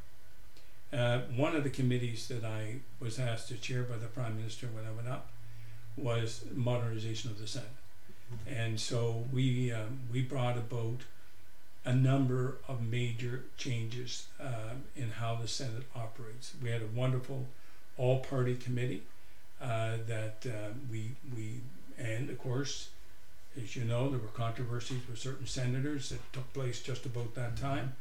Uh, 0.94 1.22
one 1.36 1.56
of 1.56 1.64
the 1.64 1.70
committees 1.70 2.28
that 2.28 2.44
I 2.44 2.78
was 3.00 3.18
asked 3.18 3.48
to 3.48 3.56
chair 3.56 3.84
by 3.84 3.98
the 3.98 4.08
Prime 4.08 4.36
Minister 4.36 4.68
when 4.68 4.86
I 4.86 4.92
went 4.92 5.08
up 5.08 5.30
was 5.96 6.44
modernization 6.54 7.32
of 7.32 7.40
the 7.40 7.48
Senate, 7.48 7.70
and 8.48 8.80
so 8.80 9.26
we 9.32 9.72
um, 9.72 10.00
we 10.12 10.22
brought 10.22 10.58
about 10.58 11.02
a 11.86 11.94
number 11.94 12.58
of 12.67 12.82
major 12.82 13.44
changes 13.58 14.28
uh, 14.39 14.74
in 14.96 15.10
how 15.10 15.36
the 15.36 15.48
Senate 15.48 15.84
operates. 15.96 16.54
We 16.62 16.70
had 16.70 16.82
a 16.82 16.88
wonderful 16.96 17.48
all-party 17.98 18.56
committee 18.56 19.04
uh, 19.62 19.98
that 20.08 20.46
uh, 20.46 20.74
we 20.91 21.12
we 21.36 21.62
and 21.98 22.30
of 22.30 22.38
course, 22.39 22.89
as 23.62 23.76
you 23.76 23.84
know, 23.84 24.10
there 24.10 24.20
were 24.20 24.28
controversies 24.28 25.02
with 25.08 25.20
certain 25.20 25.46
senators 25.48 26.10
that 26.10 26.34
took 26.34 26.52
place 26.54 26.82
just 26.82 27.06
about 27.06 27.36
that 27.36 27.58
time, 27.58 27.94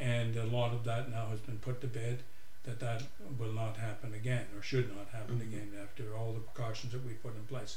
and 0.00 0.36
a 0.36 0.44
lot 0.46 0.72
of 0.72 0.84
that 0.84 1.10
now 1.10 1.26
has 1.26 1.40
been 1.40 1.58
put 1.58 1.80
to 1.80 1.86
bed. 1.86 2.18
That 2.64 2.80
that 2.80 3.02
will 3.38 3.52
not 3.52 3.76
happen 3.76 4.14
again, 4.14 4.46
or 4.56 4.62
should 4.62 4.88
not 4.96 5.08
happen 5.12 5.36
Mhm. 5.38 5.42
again 5.42 5.72
after 5.82 6.16
all 6.16 6.32
the 6.32 6.40
precautions 6.40 6.92
that 6.92 7.04
we 7.04 7.12
put 7.12 7.36
in 7.36 7.44
place. 7.44 7.76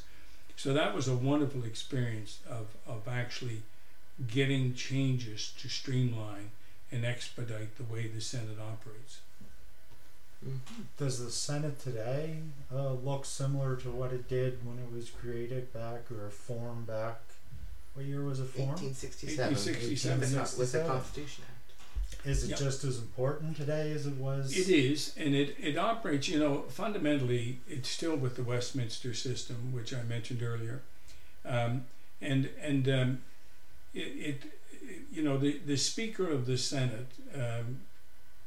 So 0.56 0.74
that 0.74 0.96
was 0.96 1.08
a 1.10 1.16
wonderful 1.16 1.66
experience 1.66 2.40
of, 2.50 2.68
of 2.88 3.08
actually 3.08 3.64
getting 4.26 4.74
changes 4.74 5.54
to 5.60 5.68
streamline 5.70 6.52
and 6.92 7.06
expedite 7.06 7.78
the 7.78 7.84
way 7.84 8.08
the 8.08 8.22
Senate 8.22 8.58
operates. 8.60 9.20
Does 10.98 11.24
the 11.24 11.32
Senate 11.32 11.80
today 11.80 12.38
uh, 12.74 12.94
look 12.94 13.26
similar 13.26 13.76
to 13.78 13.90
what 13.90 14.14
it 14.14 14.30
did 14.30 14.66
when 14.66 14.78
it 14.78 14.94
was 14.94 15.10
created 15.10 15.74
back 15.74 16.10
or 16.12 16.30
formed 16.30 16.88
back? 16.88 17.20
What 17.96 18.06
year 18.06 18.24
was 18.24 18.40
it 18.40 18.46
formed? 18.46 18.80
1867. 18.82 19.56
1867. 19.56 20.20
With 20.20 20.32
the, 20.32 20.38
co- 20.38 20.60
with 20.60 20.72
the 20.72 20.84
Constitution 20.94 21.44
Act. 21.48 21.54
Is 22.26 22.44
it 22.44 22.50
Yep. 22.52 22.60
just 22.60 22.84
as 22.84 22.98
important 23.00 23.58
today 23.58 23.92
as 23.92 24.06
it 24.06 24.16
was? 24.16 24.56
It 24.56 24.70
is, 24.70 25.14
and 25.18 25.34
it, 25.36 25.56
it 25.60 25.78
operates, 25.78 26.28
you 26.30 26.40
know, 26.40 26.62
fundamentally, 26.70 27.60
it's 27.68 27.90
still 27.90 28.16
with 28.16 28.36
the 28.36 28.44
Westminster 28.44 29.14
system, 29.14 29.74
which 29.74 29.94
I 29.94 30.04
mentioned 30.04 30.42
earlier. 30.44 30.82
Um, 31.46 31.86
and 32.22 32.50
and 32.62 32.88
um, 32.90 33.22
it, 33.98 34.44
it, 34.82 35.06
you 35.12 35.24
know, 35.24 35.38
the, 35.38 35.60
the 35.66 35.78
Speaker 35.78 36.30
of 36.30 36.46
the 36.46 36.58
Senate 36.58 37.08
um, 37.36 37.82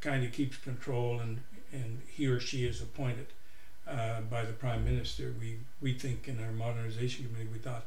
kind 0.01 0.25
of 0.25 0.33
keeps 0.33 0.57
control, 0.57 1.19
and, 1.21 1.43
and 1.73 2.03
he 2.09 2.27
or 2.27 2.41
she 2.41 2.67
is 2.67 2.81
appointed 2.81 3.27
uh, 3.89 4.21
by 4.23 4.45
the 4.45 4.53
Prime 4.53 4.85
Minister. 4.85 5.35
We, 5.39 5.59
we 5.81 5.93
think 5.95 6.29
in 6.29 6.43
our 6.43 6.53
modernization 6.53 7.27
committee, 7.27 7.49
we 7.53 7.59
thought 7.59 7.87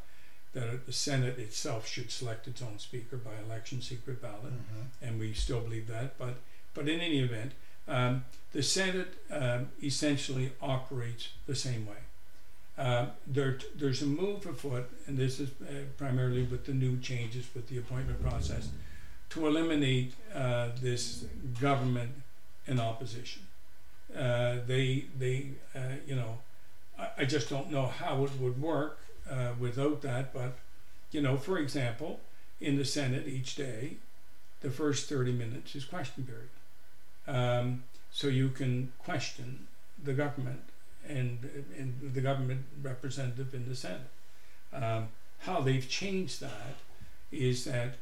that 0.54 0.86
the 0.86 0.93
Senate 0.93 1.39
itself 1.39 1.88
should 1.88 2.12
select 2.12 2.47
its 2.47 2.62
own 2.62 2.78
Speaker 2.78 3.17
by 3.17 3.32
election, 3.45 3.82
secret 3.82 4.21
ballot 4.21 4.54
Mhm. 4.54 4.86
and 5.02 5.19
we 5.19 5.34
still 5.34 5.62
believe 5.62 5.88
that. 5.88 6.17
But 6.19 6.36
but 6.76 6.88
in 6.88 6.99
any 6.99 7.19
event, 7.19 7.54
um, 7.88 8.26
the 8.52 8.62
Senate 8.63 9.13
um, 9.32 9.69
essentially 9.82 10.52
operates 10.62 11.30
the 11.47 11.56
same 11.56 11.86
way. 11.88 11.97
Uh, 12.77 13.05
there, 13.27 13.59
there's 13.75 14.01
a 14.01 14.05
move 14.05 14.45
afoot, 14.45 14.89
and 15.05 15.17
this 15.17 15.39
is 15.39 15.49
uh, 15.62 15.73
primarily 15.97 16.43
with 16.43 16.65
the 16.65 16.73
new 16.73 16.97
changes 16.99 17.45
with 17.53 17.67
the 17.67 17.77
appointment 17.77 18.21
process, 18.21 18.69
to 19.29 19.45
eliminate 19.45 20.13
uh, 20.33 20.69
this 20.81 21.25
government 21.62 22.12
in 22.65 22.79
opposition. 22.79 23.43
Uh, 24.15 24.57
they, 24.65 25.05
they, 25.17 25.49
uh, 25.75 25.79
you 26.07 26.15
know, 26.15 26.39
I, 26.97 27.09
I 27.19 27.25
just 27.25 27.49
don't 27.49 27.71
know 27.71 27.86
how 27.86 28.23
it 28.23 28.31
would 28.39 28.62
work 28.62 28.99
without 29.59 30.01
that. 30.01 30.33
But, 30.33 30.57
you 31.12 31.21
know, 31.21 31.38
for 31.38 31.57
example, 31.57 32.19
in 32.59 32.77
the 32.77 32.86
Senate 32.86 33.27
each 33.27 33.55
day, 33.55 33.97
the 34.62 34.69
first 34.69 35.09
30 35.09 35.31
minutes 35.33 35.75
is 35.75 35.86
question 35.86 36.25
period. 36.25 36.49
Um, 37.27 37.83
so 38.12 38.27
you 38.27 38.49
can 38.49 38.91
question 38.99 39.67
the 40.01 40.13
government 40.13 40.62
and, 41.07 41.39
and 41.77 42.11
the 42.13 42.21
government 42.21 42.65
representative 42.81 43.53
in 43.53 43.67
the 43.67 43.75
Senate. 43.75 44.09
Um, 44.71 45.09
how 45.39 45.61
they've 45.61 45.87
changed 45.87 46.41
that 46.41 46.75
is 47.31 47.65
that 47.65 47.95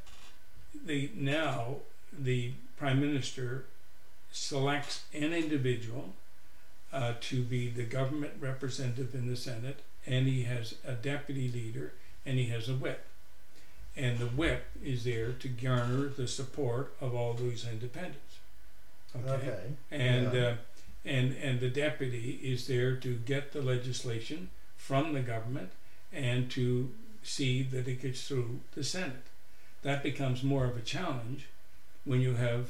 they 0.86 1.12
now 1.16 1.78
the 2.18 2.54
prime 2.78 3.00
minister 3.00 3.66
selects 4.32 5.04
an 5.14 5.34
individual 5.34 6.14
uh, 6.94 7.14
to 7.22 7.42
be 7.44 7.70
the 7.70 7.84
government 7.84 8.34
representative 8.40 9.14
in 9.16 9.28
the 9.28 9.36
Senate, 9.36 9.80
and 10.06 10.28
he 10.28 10.44
has 10.44 10.76
a 10.86 10.94
deputy 10.94 11.50
leader 11.52 11.94
and 12.26 12.38
he 12.38 12.46
has 12.46 12.70
a 12.70 12.74
whip 12.74 13.06
and 13.96 14.20
the 14.20 14.26
whip 14.28 14.66
is 14.84 15.04
there 15.04 15.32
to 15.34 15.48
garner 15.48 16.08
the 16.08 16.28
support 16.28 16.94
of 17.02 17.14
all 17.14 17.34
those 17.34 17.68
independents. 17.70 18.38
Okay, 19.16 19.30
Okay. 19.34 19.74
and 19.92 20.34
Yeah. 20.34 20.42
uh, 20.42 20.56
and 21.06 21.36
and 21.42 21.60
the 21.60 21.70
deputy 21.70 22.40
is 22.44 22.68
there 22.68 22.96
to 22.96 23.16
get 23.16 23.52
the 23.52 23.62
legislation 23.62 24.50
from 24.76 25.14
the 25.14 25.22
government 25.22 25.72
and 26.14 26.50
to 26.52 26.92
see 27.24 27.64
that 27.64 27.88
it 27.88 28.02
gets 28.02 28.28
through 28.28 28.60
the 28.76 28.84
Senate. 28.84 29.28
That 29.84 30.04
becomes 30.04 30.44
more 30.44 30.66
of 30.66 30.78
a 30.78 30.82
challenge 30.82 31.48
when 32.04 32.22
you 32.22 32.36
have 32.36 32.70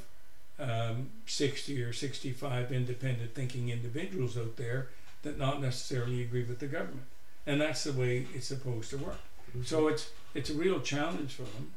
um, 0.60 1.10
60 1.26 1.82
or 1.82 1.94
65 1.94 2.72
independent 2.72 3.34
thinking 3.34 3.70
individuals 3.70 4.38
out 4.38 4.58
there 4.58 4.90
that 5.24 5.38
not 5.38 5.62
necessarily 5.62 6.22
agree 6.22 6.44
with 6.44 6.60
the 6.60 6.68
government. 6.68 7.08
And 7.48 7.60
that's 7.62 7.84
the 7.84 7.94
way 7.94 8.28
it's 8.34 8.48
supposed 8.48 8.90
to 8.92 8.98
work. 8.98 9.20
Mhm. 9.58 9.66
So 9.66 9.88
it's 9.88 10.12
it's 10.34 10.50
a 10.50 10.54
real 10.54 10.80
challenge 10.80 11.34
for 11.34 11.44
them 11.44 11.72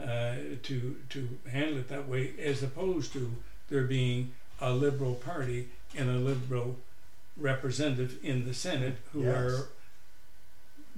uh, 0.00 0.56
to 0.62 0.96
to 1.08 1.28
handle 1.50 1.78
it 1.78 1.88
that 1.88 2.06
way, 2.08 2.34
as 2.38 2.62
opposed 2.62 3.12
to 3.14 3.32
there 3.68 3.84
being 3.84 4.32
a 4.60 4.72
liberal 4.72 5.14
party 5.14 5.68
and 5.96 6.08
a 6.10 6.14
liberal 6.18 6.76
representative 7.36 8.18
in 8.22 8.44
the 8.46 8.54
Senate 8.54 8.96
who 9.12 9.22
Yes. 9.22 9.34
are 9.36 9.68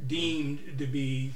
deemed 0.07 0.79
to 0.79 0.87
be 0.87 1.33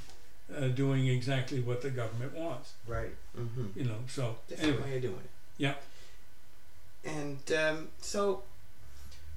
uh, 0.54 0.68
doing 0.68 1.08
exactly 1.08 1.60
what 1.60 1.82
the 1.82 1.90
government 1.90 2.32
wants. 2.34 2.72
Right. 2.86 3.14
Mhm. 3.36 3.74
You 3.76 3.84
know, 3.84 3.98
so 4.08 4.36
different 4.48 4.74
anyway, 4.74 4.90
way 4.90 4.96
of 4.96 5.02
doing 5.02 5.14
it. 5.24 5.30
Yeah. 5.58 5.74
And 7.04 7.40
um, 7.52 7.88
so 8.00 8.42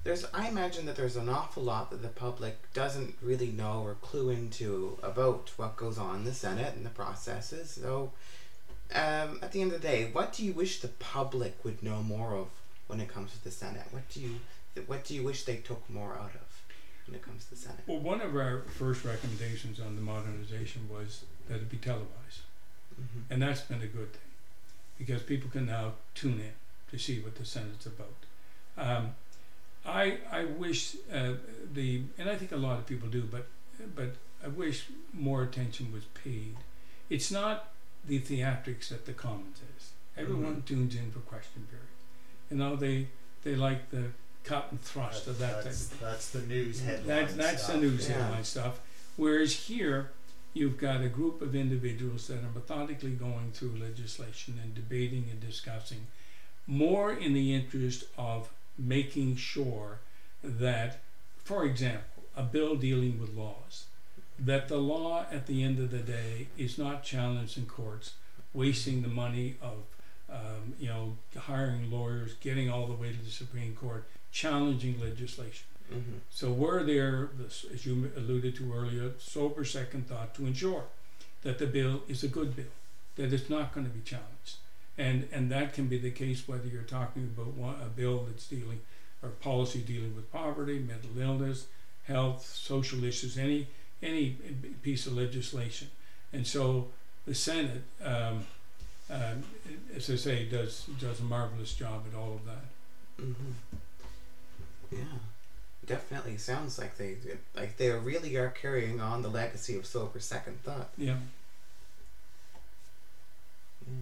there's, 0.04 0.26
I 0.34 0.47
imagine 0.47 0.86
that 0.86 0.95
there's 0.95 1.15
an 1.17 1.28
awful 1.30 1.63
lot 1.63 1.91
that 1.91 2.02
the 2.02 2.08
public 2.10 2.71
doesn't 2.73 3.15
really 3.21 3.47
know 3.52 3.82
or 3.84 3.95
clue 3.95 4.30
into 4.30 4.97
about 5.04 5.52
what 5.58 5.76
goes 5.76 5.97
on 5.97 6.17
in 6.17 6.23
the 6.23 6.34
Senate 6.34 6.76
and 6.76 6.86
the 6.86 6.89
processes. 6.89 7.71
So, 7.71 8.12
um, 8.93 9.39
at 9.41 9.52
the 9.52 9.62
end 9.62 9.73
of 9.73 9.82
the 9.82 9.88
day, 9.88 10.10
what 10.13 10.32
do 10.34 10.45
you 10.45 10.54
wish 10.54 10.80
the 10.80 10.88
public 10.88 11.63
would 11.65 11.84
know 11.84 12.02
more 12.02 12.34
of 12.36 12.47
when 12.88 13.00
it 13.00 13.08
comes 13.08 13.32
to 13.34 13.43
the 13.43 13.52
Senate? 13.52 13.84
What 13.91 14.08
do 14.10 14.19
you, 14.21 14.39
what 14.86 15.04
do 15.04 15.13
you 15.13 15.23
wish 15.23 15.43
they 15.43 15.58
took 15.58 15.88
more 15.89 16.13
out 16.13 16.36
of 16.36 16.62
when 17.06 17.15
it 17.15 17.21
comes 17.21 17.45
to 17.45 17.52
the 17.52 17.56
Senate? 17.56 17.82
well, 17.88 18.00
one 18.00 18.21
of 18.21 18.36
our 18.36 18.63
first 18.78 19.06
recommendations 19.06 19.80
on 19.80 19.95
the 19.95 20.02
modernization 20.02 20.88
was 20.91 21.23
that 21.47 21.56
it 21.56 21.69
be 21.69 21.78
televised. 21.78 22.41
hmm 22.95 23.21
And 23.30 23.41
that's 23.41 23.62
been 23.62 23.82
a 23.82 23.88
good 23.88 24.12
thing 24.13 24.21
because 24.97 25.21
people 25.21 25.50
can 25.50 25.65
now 25.65 25.93
tune 26.15 26.39
in 26.39 26.54
to 26.91 26.97
see 26.97 27.19
what 27.19 27.36
the 27.36 27.45
Senate's 27.45 27.86
about. 27.86 28.15
Um, 28.78 29.15
I, 29.86 30.17
I 30.32 30.45
wish 30.45 30.95
uh, 31.13 31.34
the, 31.73 32.04
and 32.17 32.30
I 32.30 32.36
think 32.36 32.52
a 32.52 32.58
lot 32.58 32.80
of 32.80 32.86
people 32.86 33.10
do, 33.10 33.23
but, 33.23 33.47
but 33.95 34.15
I 34.43 34.47
wish 34.50 34.88
more 35.13 35.43
attention 35.43 35.91
was 35.93 36.06
paid. 36.06 36.58
It's 37.10 37.32
not 37.32 37.69
the 38.06 38.19
theatrics 38.19 38.89
that 38.89 39.06
the 39.06 39.13
Commons 39.13 39.60
is. 39.78 39.91
Everyone 40.17 40.63
tunes 40.65 40.95
in 40.95 41.12
for 41.12 41.19
question 41.19 41.67
period. 41.69 41.88
You 42.49 42.57
know, 42.57 42.75
they, 42.75 43.07
they 43.43 43.55
like 43.55 43.89
the 43.91 44.05
cut 44.43 44.67
and 44.71 44.81
thrust 44.81 45.27
of 45.27 45.39
that 45.39 45.55
type 45.55 45.63
that's, 45.65 45.83
thing. 45.86 45.99
that's 46.01 46.29
the 46.29 46.41
news 46.41 46.81
headline. 46.81 47.07
That's 47.07 47.33
that's 47.33 47.63
stuff. 47.63 47.75
the 47.75 47.81
news 47.81 48.10
Yeah. 48.10 48.23
headline 48.23 48.43
stuff. 48.43 48.79
Whereas 49.17 49.53
here, 49.53 50.12
you've 50.53 50.77
got 50.77 51.01
a 51.01 51.10
group 51.10 51.41
of 51.41 51.55
individuals 51.55 52.27
that 52.27 52.39
are 52.43 52.51
methodically 52.53 53.12
going 53.12 53.51
through 53.51 53.75
legislation 53.77 54.60
and 54.63 54.73
debating 54.73 55.25
and 55.29 55.39
discussing, 55.41 56.07
more 56.65 57.12
in 57.12 57.33
the 57.33 57.53
interest 57.53 58.05
of 58.17 58.49
making 58.77 59.36
sure 59.36 59.99
that, 60.43 60.99
for 61.43 61.65
example, 61.65 62.23
a 62.36 62.43
bill 62.43 62.75
dealing 62.75 63.19
with 63.19 63.33
laws, 63.33 63.86
that 64.39 64.67
the 64.67 64.77
law 64.77 65.25
at 65.31 65.47
the 65.47 65.63
end 65.63 65.79
of 65.79 65.89
the 65.91 65.97
day 65.99 66.47
is 66.57 66.77
not 66.77 67.03
challenged 67.03 67.57
in 67.57 67.65
courts, 67.65 68.13
wasting 68.53 69.01
the 69.01 69.07
money 69.07 69.55
of 69.62 69.83
um, 70.29 70.73
you 70.79 70.87
know 70.87 71.17
hiring 71.37 71.89
lawyers, 71.91 72.33
getting 72.41 72.69
all 72.69 72.87
the 72.87 72.93
way 72.93 73.11
to 73.11 73.23
the 73.23 73.31
Supreme 73.31 73.75
Court, 73.75 74.05
challenging 74.31 74.99
legislation. 75.01 75.65
hmm 75.89 76.17
So 76.29 76.51
we're 76.51 76.83
there, 76.83 77.29
as 77.73 77.85
you 77.85 78.11
alluded 78.17 78.55
to 78.57 78.73
earlier, 78.73 79.11
sober 79.19 79.63
second 79.65 80.07
thought 80.07 80.35
to 80.35 80.45
ensure 80.45 80.83
that 81.43 81.57
the 81.59 81.67
bill 81.67 82.01
is 82.07 82.23
a 82.23 82.27
good 82.27 82.55
bill, 82.55 82.73
that 83.15 83.31
it's 83.33 83.49
not 83.49 83.73
going 83.73 83.85
to 83.85 83.91
be 83.93 84.01
challenged. 84.01 84.55
and 84.97 85.27
and 85.31 85.51
that 85.51 85.73
can 85.73 85.87
be 85.87 85.97
the 85.99 86.11
case 86.11 86.47
whether 86.47 86.67
you're 86.67 86.81
talking 86.99 87.23
about 87.35 87.53
one, 87.53 87.75
a 87.81 87.89
bill 87.89 88.25
that's 88.27 88.47
dealing 88.47 88.79
or 89.23 89.29
policy 89.29 89.79
dealing 89.79 90.15
with 90.15 90.31
poverty, 90.31 90.79
mental 90.79 91.17
illness, 91.19 91.67
health, 92.05 92.45
social 92.45 93.03
issues, 93.03 93.37
any 93.37 93.67
any 94.03 94.25
piece 94.83 95.07
of 95.07 95.13
legislation, 95.13 95.87
and 96.33 96.45
so 96.45 96.89
the 97.25 97.33
Senate, 97.35 97.83
um, 98.03 98.45
um, 99.09 99.43
as 99.95 100.09
I 100.09 100.15
say, 100.15 100.45
does 100.45 100.85
does 100.99 101.19
a 101.19 101.23
marvelous 101.23 101.73
job 101.73 102.05
at 102.11 102.17
all 102.17 102.33
of 102.33 102.45
that. 102.45 103.23
Mm-hmm. 103.23 103.51
Yeah, 104.91 105.19
definitely 105.85 106.37
sounds 106.37 106.77
like 106.77 106.97
they 106.97 107.17
like 107.55 107.77
they 107.77 107.89
really 107.91 108.35
are 108.35 108.49
carrying 108.49 108.99
on 108.99 109.21
the 109.21 109.29
legacy 109.29 109.77
of 109.77 109.85
sober 109.85 110.19
second 110.19 110.61
thought. 110.63 110.89
Yeah. 110.97 111.17
Yeah. 113.87 113.93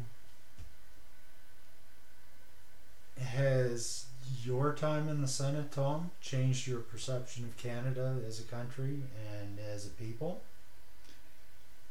Has 3.23 4.05
your 4.43 4.73
time 4.73 5.07
in 5.07 5.21
the 5.21 5.27
Senate, 5.27 5.71
Tom, 5.71 6.11
changed 6.21 6.67
your 6.67 6.79
perception 6.79 7.45
of 7.45 7.57
Canada 7.57 8.17
as 8.27 8.39
a 8.39 8.43
country 8.43 9.01
and 9.31 9.59
as 9.59 9.85
a 9.85 9.89
people? 9.89 10.41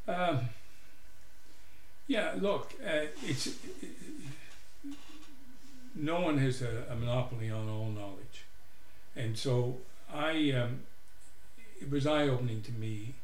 Um, 0.06 0.48
yeah, 2.06 2.34
look, 2.38 2.72
uh, 2.84 3.06
it's 3.22 3.46
it, 3.46 3.56
no 5.94 6.20
one 6.20 6.38
has 6.38 6.60
a, 6.62 6.84
a, 6.90 6.96
monopoly 6.96 7.50
on 7.50 7.68
all 7.68 7.86
knowledge, 7.86 8.44
and 9.16 9.38
so 9.38 9.78
I 10.12 10.50
um, 10.52 10.80
it 11.80 11.90
was 11.90 12.06
eye 12.06 12.28
opening 12.28 12.62
to 12.62 12.72
me 12.72 13.14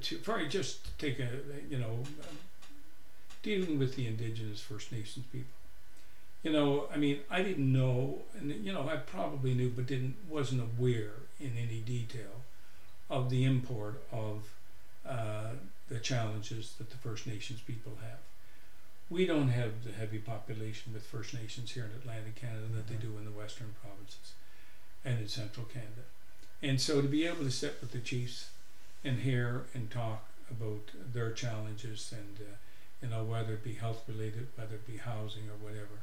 to 0.00 0.18
probably 0.18 0.48
just 0.48 0.98
take 0.98 1.18
a 1.18 1.28
you 1.68 1.78
know 1.78 2.04
dealing 3.42 3.78
with 3.78 3.94
the 3.94 4.06
Indigenous 4.06 4.60
First 4.60 4.90
Nations 4.90 5.26
people. 5.30 5.50
You 6.42 6.52
know, 6.52 6.88
I 6.92 6.98
mean, 6.98 7.20
I 7.30 7.42
didn't 7.42 7.72
know, 7.72 8.18
and 8.36 8.50
you 8.50 8.72
know, 8.72 8.88
I 8.88 8.96
probably 8.96 9.54
knew, 9.54 9.70
but 9.70 9.86
didn't 9.86 10.16
wasn't 10.28 10.62
aware 10.62 11.12
in 11.38 11.52
any 11.56 11.80
detail 11.80 12.42
of 13.08 13.30
the 13.30 13.44
import 13.44 14.02
of 14.12 14.48
uh, 15.06 15.52
the 15.88 15.98
challenges 15.98 16.74
that 16.78 16.90
the 16.90 16.96
First 16.96 17.26
Nations 17.26 17.60
people 17.60 17.98
have. 18.00 18.18
We 19.10 19.26
don't 19.26 19.48
have 19.48 19.84
the 19.84 19.92
heavy 19.92 20.18
population 20.18 20.92
with 20.94 21.04
First 21.04 21.34
Nations 21.34 21.72
here 21.72 21.84
in 21.84 21.90
Atlantic 21.90 22.36
Canada 22.36 22.66
that 22.74 22.88
they 22.88 22.94
do 22.94 23.18
in 23.18 23.24
the 23.24 23.30
Western 23.30 23.74
provinces 23.82 24.32
and 25.04 25.20
in 25.20 25.28
Central 25.28 25.66
Canada. 25.66 26.08
And 26.62 26.80
so 26.80 27.02
to 27.02 27.08
be 27.08 27.26
able 27.26 27.44
to 27.44 27.50
sit 27.50 27.76
with 27.80 27.92
the 27.92 27.98
chiefs 27.98 28.50
and 29.04 29.20
hear 29.20 29.66
and 29.74 29.90
talk 29.90 30.26
about 30.50 30.90
their 31.12 31.30
challenges 31.32 32.12
and 32.16 32.38
uh, 32.40 32.54
you 33.02 33.08
know 33.08 33.22
whether 33.22 33.54
it 33.54 33.64
be 33.64 33.74
health 33.74 34.02
related, 34.08 34.48
whether 34.56 34.76
it 34.76 34.86
be 34.86 34.96
housing 34.96 35.42
or 35.44 35.62
whatever, 35.62 36.00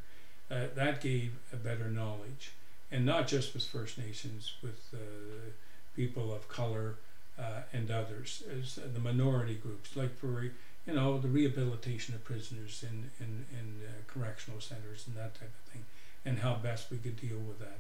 uh, 0.52 0.68
that 0.76 1.02
gave 1.02 1.34
a 1.52 1.56
better 1.56 1.90
knowledge, 1.90 2.52
and 2.92 3.06
not 3.06 3.28
just 3.28 3.54
with 3.54 3.64
First 3.64 3.98
Nations, 3.98 4.54
with 4.62 4.94
uh, 4.94 5.50
people 5.96 6.34
of 6.34 6.48
color, 6.48 6.96
uh, 7.42 7.62
and 7.74 7.90
others 7.90 8.44
as 8.60 8.76
the 8.76 9.00
minority 9.00 9.56
groups, 9.56 9.96
like 9.96 10.16
for 10.18 10.44
you 10.44 10.94
know 10.94 11.18
the 11.18 11.28
rehabilitation 11.28 12.14
of 12.14 12.24
prisoners 12.24 12.84
in 12.84 13.10
in, 13.20 13.46
in 13.52 13.82
uh, 13.86 13.92
correctional 14.08 14.62
centers 14.62 15.08
and 15.08 15.16
that 15.16 15.34
type 15.36 15.52
of 15.66 15.72
thing, 15.72 15.84
and 16.26 16.40
how 16.40 16.56
best 16.56 16.92
we 16.92 16.98
could 16.98 17.20
deal 17.20 17.40
with 17.40 17.60
that. 17.60 17.80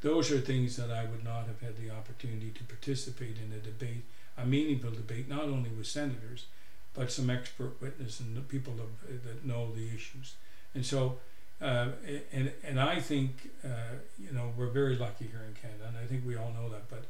Those 0.00 0.30
are 0.30 0.40
things 0.40 0.76
that 0.76 0.90
I 0.90 1.04
would 1.04 1.24
not 1.24 1.46
have 1.46 1.60
had 1.60 1.76
the 1.76 1.90
opportunity 1.90 2.50
to 2.50 2.64
participate 2.64 3.36
in 3.38 3.52
a 3.52 3.58
debate, 3.58 4.04
a 4.36 4.44
meaningful 4.44 4.90
debate, 4.90 5.28
not 5.28 5.44
only 5.44 5.70
with 5.70 5.86
senators, 5.86 6.46
but 6.94 7.10
some 7.10 7.30
expert 7.30 7.80
witness 7.80 8.20
and 8.20 8.46
people 8.48 8.74
of, 8.74 9.24
that 9.24 9.44
know 9.44 9.72
the 9.72 9.88
issues. 9.88 10.34
And 10.74 10.84
so, 10.84 11.18
uh, 11.62 11.88
and 12.32 12.52
and 12.64 12.80
I 12.80 13.00
think 13.00 13.50
uh, 13.64 13.96
you 14.18 14.32
know 14.32 14.52
we're 14.56 14.66
very 14.66 14.96
lucky 14.96 15.26
here 15.26 15.44
in 15.46 15.54
Canada, 15.54 15.84
and 15.88 15.96
I 15.96 16.06
think 16.06 16.26
we 16.26 16.36
all 16.36 16.52
know 16.52 16.68
that, 16.70 16.88
but 16.90 17.06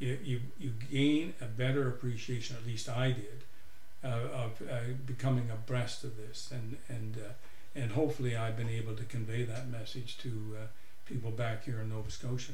you, 0.00 0.18
you, 0.24 0.40
you 0.58 0.72
gain 0.90 1.34
a 1.40 1.44
better 1.44 1.86
appreciation, 1.86 2.56
at 2.56 2.66
least 2.66 2.88
I 2.88 3.12
did, 3.12 3.44
uh, 4.02 4.08
of 4.32 4.62
uh, 4.68 4.78
becoming 5.06 5.50
abreast 5.50 6.02
of 6.02 6.16
this. 6.16 6.50
And, 6.50 6.78
and, 6.88 7.16
uh, 7.18 7.32
and 7.78 7.92
hopefully 7.92 8.36
I've 8.36 8.56
been 8.56 8.68
able 8.68 8.96
to 8.96 9.04
convey 9.04 9.44
that 9.44 9.68
message 9.68 10.18
to 10.18 10.56
uh, 10.56 10.66
people 11.06 11.30
back 11.30 11.64
here 11.64 11.80
in 11.80 11.90
Nova 11.90 12.10
Scotia. 12.10 12.52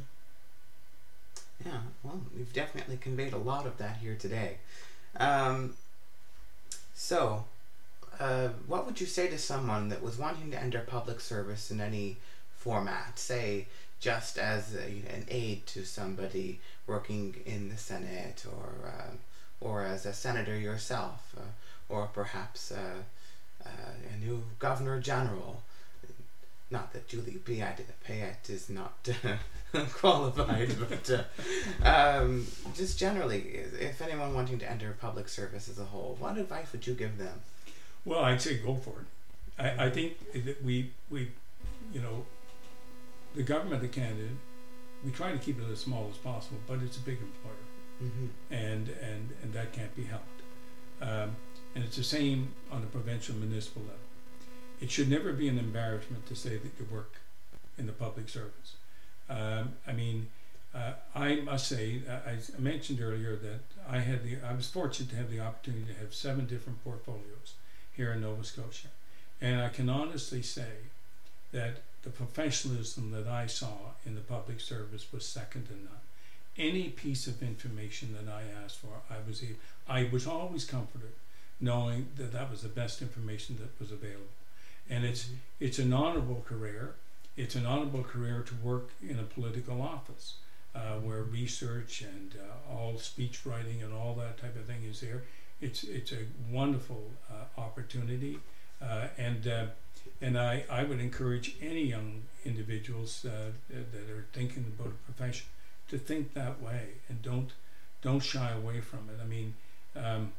Yeah, 1.64 1.78
well, 2.02 2.20
you've 2.36 2.52
definitely 2.52 2.98
conveyed 2.98 3.32
a 3.32 3.38
lot 3.38 3.64
of 3.64 3.78
that 3.78 3.98
here 3.98 4.16
today. 4.16 4.58
Um, 5.18 5.74
so, 6.94 7.44
uh, 8.18 8.48
what 8.66 8.86
would 8.86 9.00
you 9.00 9.06
say 9.06 9.28
to 9.28 9.38
someone 9.38 9.88
that 9.88 10.02
was 10.02 10.18
wanting 10.18 10.50
to 10.50 10.60
enter 10.60 10.80
public 10.80 11.20
service 11.20 11.70
in 11.70 11.80
any 11.80 12.16
format? 12.66 13.16
Say, 13.16 13.66
just 14.00 14.38
as 14.38 14.74
a, 14.74 14.86
an 15.14 15.24
aide 15.28 15.64
to 15.66 15.84
somebody 15.84 16.58
working 16.88 17.36
in 17.46 17.68
the 17.68 17.76
Senate 17.76 18.44
or 18.44 18.88
uh, 18.88 19.14
or 19.60 19.84
as 19.84 20.04
a 20.04 20.12
senator 20.12 20.58
yourself, 20.58 21.34
uh, 21.38 21.40
or 21.88 22.08
perhaps 22.12 22.72
uh, 22.72 22.98
uh, 23.64 23.68
a 24.12 24.24
new 24.24 24.42
governor 24.58 24.98
general. 25.00 25.62
Not 26.68 26.92
that 26.92 27.06
Julie 27.06 27.38
Payette 27.44 28.50
is 28.50 28.68
not 28.68 29.08
qualified, 29.92 30.74
but 30.88 31.08
uh, 31.08 31.88
um, 31.88 32.48
just 32.74 32.98
generally, 32.98 33.38
if 33.80 34.02
anyone 34.02 34.34
wanting 34.34 34.58
to 34.58 34.68
enter 34.68 34.96
public 35.00 35.28
service 35.28 35.68
as 35.68 35.78
a 35.78 35.84
whole, 35.84 36.16
what 36.18 36.36
advice 36.36 36.72
would 36.72 36.84
you 36.84 36.94
give 36.94 37.18
them? 37.18 37.40
Well, 38.04 38.24
I'd 38.24 38.42
say 38.42 38.58
go 38.58 38.74
for 38.74 38.94
it. 39.02 39.06
I, 39.58 39.86
I 39.86 39.90
think 39.90 40.18
that 40.32 40.62
we 40.64 40.90
we, 41.08 41.28
you 41.94 42.00
know, 42.00 42.26
the 43.36 43.42
government 43.42 43.84
of 43.84 43.92
Canada, 43.92 44.28
we 45.04 45.10
try 45.12 45.30
to 45.30 45.38
keep 45.38 45.60
it 45.60 45.70
as 45.70 45.80
small 45.80 46.08
as 46.10 46.16
possible, 46.16 46.58
but 46.66 46.80
it's 46.82 46.96
a 46.96 47.00
big 47.00 47.18
employer, 47.20 47.54
mm-hmm. 48.02 48.26
and 48.50 48.88
and 48.88 49.30
and 49.42 49.52
that 49.52 49.72
can't 49.72 49.94
be 49.94 50.04
helped. 50.04 50.42
Um, 51.00 51.36
and 51.74 51.84
it's 51.84 51.96
the 51.96 52.04
same 52.04 52.54
on 52.72 52.80
the 52.80 52.86
provincial 52.86 53.34
municipal 53.36 53.82
level. 53.82 53.98
It 54.80 54.90
should 54.90 55.10
never 55.10 55.32
be 55.32 55.48
an 55.48 55.58
embarrassment 55.58 56.26
to 56.26 56.34
say 56.34 56.56
that 56.56 56.70
you 56.78 56.86
work 56.90 57.16
in 57.76 57.86
the 57.86 57.92
public 57.92 58.30
service. 58.30 58.76
Um, 59.28 59.74
I 59.86 59.92
mean, 59.92 60.28
uh, 60.74 60.92
I 61.14 61.36
must 61.36 61.68
say, 61.68 62.00
I, 62.08 62.32
I 62.32 62.60
mentioned 62.60 63.00
earlier 63.02 63.36
that 63.36 63.60
I 63.88 63.98
had 63.98 64.24
the 64.24 64.38
I 64.46 64.54
was 64.54 64.68
fortunate 64.68 65.10
to 65.10 65.16
have 65.16 65.30
the 65.30 65.40
opportunity 65.40 65.92
to 65.92 65.98
have 66.00 66.14
seven 66.14 66.46
different 66.46 66.82
portfolios 66.82 67.54
here 67.92 68.12
in 68.12 68.22
Nova 68.22 68.44
Scotia, 68.44 68.88
and 69.40 69.60
I 69.60 69.68
can 69.68 69.88
honestly 69.90 70.42
say 70.42 70.90
that 71.52 71.82
the 72.06 72.12
professionalism 72.12 73.10
that 73.10 73.26
I 73.26 73.48
saw 73.48 73.94
in 74.06 74.14
the 74.14 74.20
public 74.20 74.60
service 74.60 75.12
was 75.12 75.26
second 75.26 75.66
to 75.66 75.72
none. 75.72 76.04
Any 76.56 76.88
piece 76.88 77.26
of 77.26 77.42
information 77.42 78.14
that 78.14 78.32
I 78.32 78.42
asked 78.64 78.78
for, 78.78 79.02
I 79.10 79.16
was 79.26 79.42
I 79.88 80.08
was 80.12 80.24
always 80.24 80.64
comforted 80.64 81.14
knowing 81.60 82.06
that 82.16 82.32
that 82.32 82.48
was 82.48 82.62
the 82.62 82.68
best 82.68 83.02
information 83.02 83.56
that 83.60 83.80
was 83.80 83.90
available. 83.90 84.38
And 84.88 85.04
it's 85.04 85.24
mm-hmm. 85.24 85.34
it's 85.58 85.80
an 85.80 85.92
honorable 85.92 86.44
career. 86.48 86.94
It's 87.36 87.56
an 87.56 87.66
honorable 87.66 88.04
career 88.04 88.44
to 88.46 88.54
work 88.62 88.90
in 89.02 89.18
a 89.18 89.24
political 89.24 89.82
office 89.82 90.34
uh, 90.76 91.00
where 91.02 91.22
research 91.22 92.02
and 92.02 92.36
uh, 92.38 92.72
all 92.72 92.98
speech 92.98 93.44
writing 93.44 93.82
and 93.82 93.92
all 93.92 94.14
that 94.14 94.38
type 94.38 94.54
of 94.54 94.64
thing 94.66 94.84
is 94.88 95.00
there. 95.00 95.24
It's 95.60 95.82
it's 95.82 96.12
a 96.12 96.22
wonderful 96.52 97.10
uh, 97.28 97.60
opportunity, 97.60 98.38
uh, 98.80 99.08
and 99.18 99.48
uh, 99.48 99.64
and 100.20 100.38
I, 100.38 100.64
I 100.70 100.84
would 100.84 101.00
encourage 101.00 101.56
any 101.60 101.84
young 101.84 102.22
individuals 102.44 103.24
uh, 103.24 103.50
that 103.70 104.10
are 104.10 104.26
thinking 104.32 104.64
about 104.78 104.92
a 104.92 105.12
profession 105.12 105.46
to 105.88 105.98
think 105.98 106.34
that 106.34 106.60
way 106.60 106.82
and 107.08 107.22
don't 107.22 107.52
don't 108.02 108.20
shy 108.20 108.52
away 108.52 108.80
from 108.80 109.08
it. 109.08 109.20
I 109.20 109.26
mean, 109.26 109.54
um, 109.96 110.32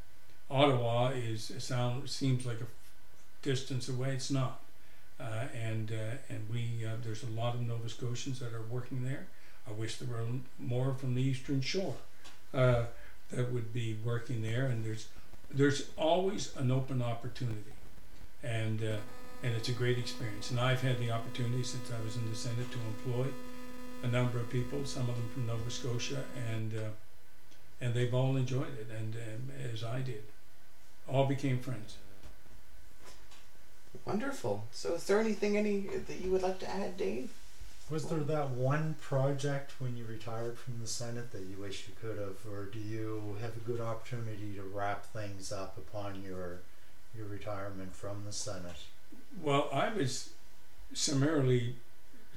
Ottawa 0.49 1.09
is 1.09 1.51
sound 1.59 2.09
seems 2.09 2.45
like 2.45 2.61
a 2.61 2.67
distance 3.41 3.89
away. 3.89 4.11
It's 4.11 4.31
not, 4.31 4.61
uh, 5.19 5.45
and 5.53 5.91
uh, 5.91 6.17
and 6.29 6.47
we 6.51 6.85
uh, 6.85 6.95
there's 7.03 7.23
a 7.23 7.27
lot 7.27 7.55
of 7.55 7.61
Nova 7.61 7.89
Scotians 7.89 8.39
that 8.39 8.53
are 8.53 8.61
working 8.61 9.03
there. 9.03 9.27
I 9.67 9.71
wish 9.71 9.97
there 9.97 10.07
were 10.07 10.25
more 10.57 10.93
from 10.93 11.15
the 11.15 11.21
Eastern 11.21 11.61
Shore 11.61 11.95
uh, 12.53 12.83
that 13.31 13.51
would 13.51 13.73
be 13.73 13.97
working 14.03 14.41
there. 14.41 14.65
And 14.65 14.85
there's 14.85 15.07
there's 15.51 15.89
always 15.97 16.55
an 16.55 16.71
open 16.71 17.01
opportunity, 17.01 17.75
and 18.43 18.81
uh, 18.83 18.97
and 19.43 19.53
it's 19.55 19.69
a 19.69 19.73
great 19.73 19.97
experience. 19.97 20.51
And 20.51 20.59
I've 20.59 20.81
had 20.81 20.99
the 20.99 21.11
opportunity 21.11 21.63
since 21.63 21.91
I 21.91 22.03
was 22.03 22.15
in 22.15 22.29
the 22.29 22.35
Senate 22.35 22.71
to 22.71 22.77
employ 22.77 23.27
a 24.03 24.07
number 24.07 24.39
of 24.39 24.49
people, 24.49 24.85
some 24.85 25.09
of 25.09 25.15
them 25.15 25.29
from 25.33 25.47
Nova 25.47 25.69
Scotia, 25.69 26.23
and 26.51 26.73
uh, 26.73 26.89
and 27.79 27.93
they've 27.93 28.13
all 28.13 28.35
enjoyed 28.35 28.73
it, 28.79 28.87
and 28.95 29.15
um, 29.15 29.51
as 29.73 29.83
I 29.83 30.01
did, 30.01 30.23
all 31.07 31.25
became 31.25 31.59
friends. 31.59 31.95
Wonderful. 34.05 34.65
So, 34.71 34.95
is 34.95 35.05
there 35.05 35.19
anything 35.19 35.57
any 35.57 35.81
that 35.81 36.21
you 36.21 36.31
would 36.31 36.41
like 36.41 36.59
to 36.59 36.69
add, 36.69 36.97
Dave? 36.97 37.31
Was 37.89 38.05
there 38.09 38.19
that 38.19 38.49
one 38.49 38.95
project 38.99 39.73
when 39.79 39.95
you 39.95 40.05
retired 40.05 40.57
from 40.57 40.79
the 40.81 40.87
Senate 40.87 41.31
that 41.31 41.43
you 41.43 41.55
wish 41.57 41.87
you 41.87 41.93
could 42.01 42.19
have, 42.19 42.35
or 42.51 42.65
do 42.65 42.79
you 42.79 43.37
have 43.41 43.55
a 43.55 43.59
good 43.59 43.79
opportunity 43.79 44.53
to 44.55 44.61
wrap 44.61 45.05
things 45.05 45.51
up 45.51 45.77
upon 45.77 46.21
your 46.23 46.59
your 47.15 47.27
retirement 47.27 47.95
from 47.95 48.23
the 48.25 48.33
Senate? 48.33 48.83
Well, 49.41 49.69
I 49.71 49.89
was 49.89 50.29
summarily 50.93 51.75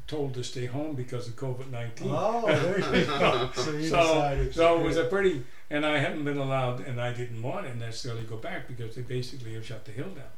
told 0.06 0.34
to 0.34 0.42
stay 0.42 0.66
home 0.66 0.94
because 0.96 1.28
of 1.28 1.36
COVID 1.36 1.70
nineteen. 1.70 2.10
Oh, 2.10 2.46
there 2.46 2.78
you 2.78 3.06
go. 3.06 3.50
So 3.54 3.70
you 3.72 3.88
so, 3.88 3.96
decided. 3.96 4.54
so 4.54 4.80
it 4.80 4.84
was 4.84 4.96
a 4.96 5.04
pretty, 5.04 5.44
and 5.70 5.86
I 5.86 5.98
hadn't 5.98 6.24
been 6.24 6.38
allowed, 6.38 6.80
and 6.80 7.00
I 7.00 7.12
didn't 7.12 7.42
want 7.42 7.66
to 7.66 7.76
necessarily 7.76 8.22
go 8.22 8.36
back 8.36 8.66
because 8.66 8.94
they 8.96 9.02
basically 9.02 9.54
have 9.54 9.64
shut 9.64 9.84
the 9.84 9.92
hill 9.92 10.10
down. 10.10 10.32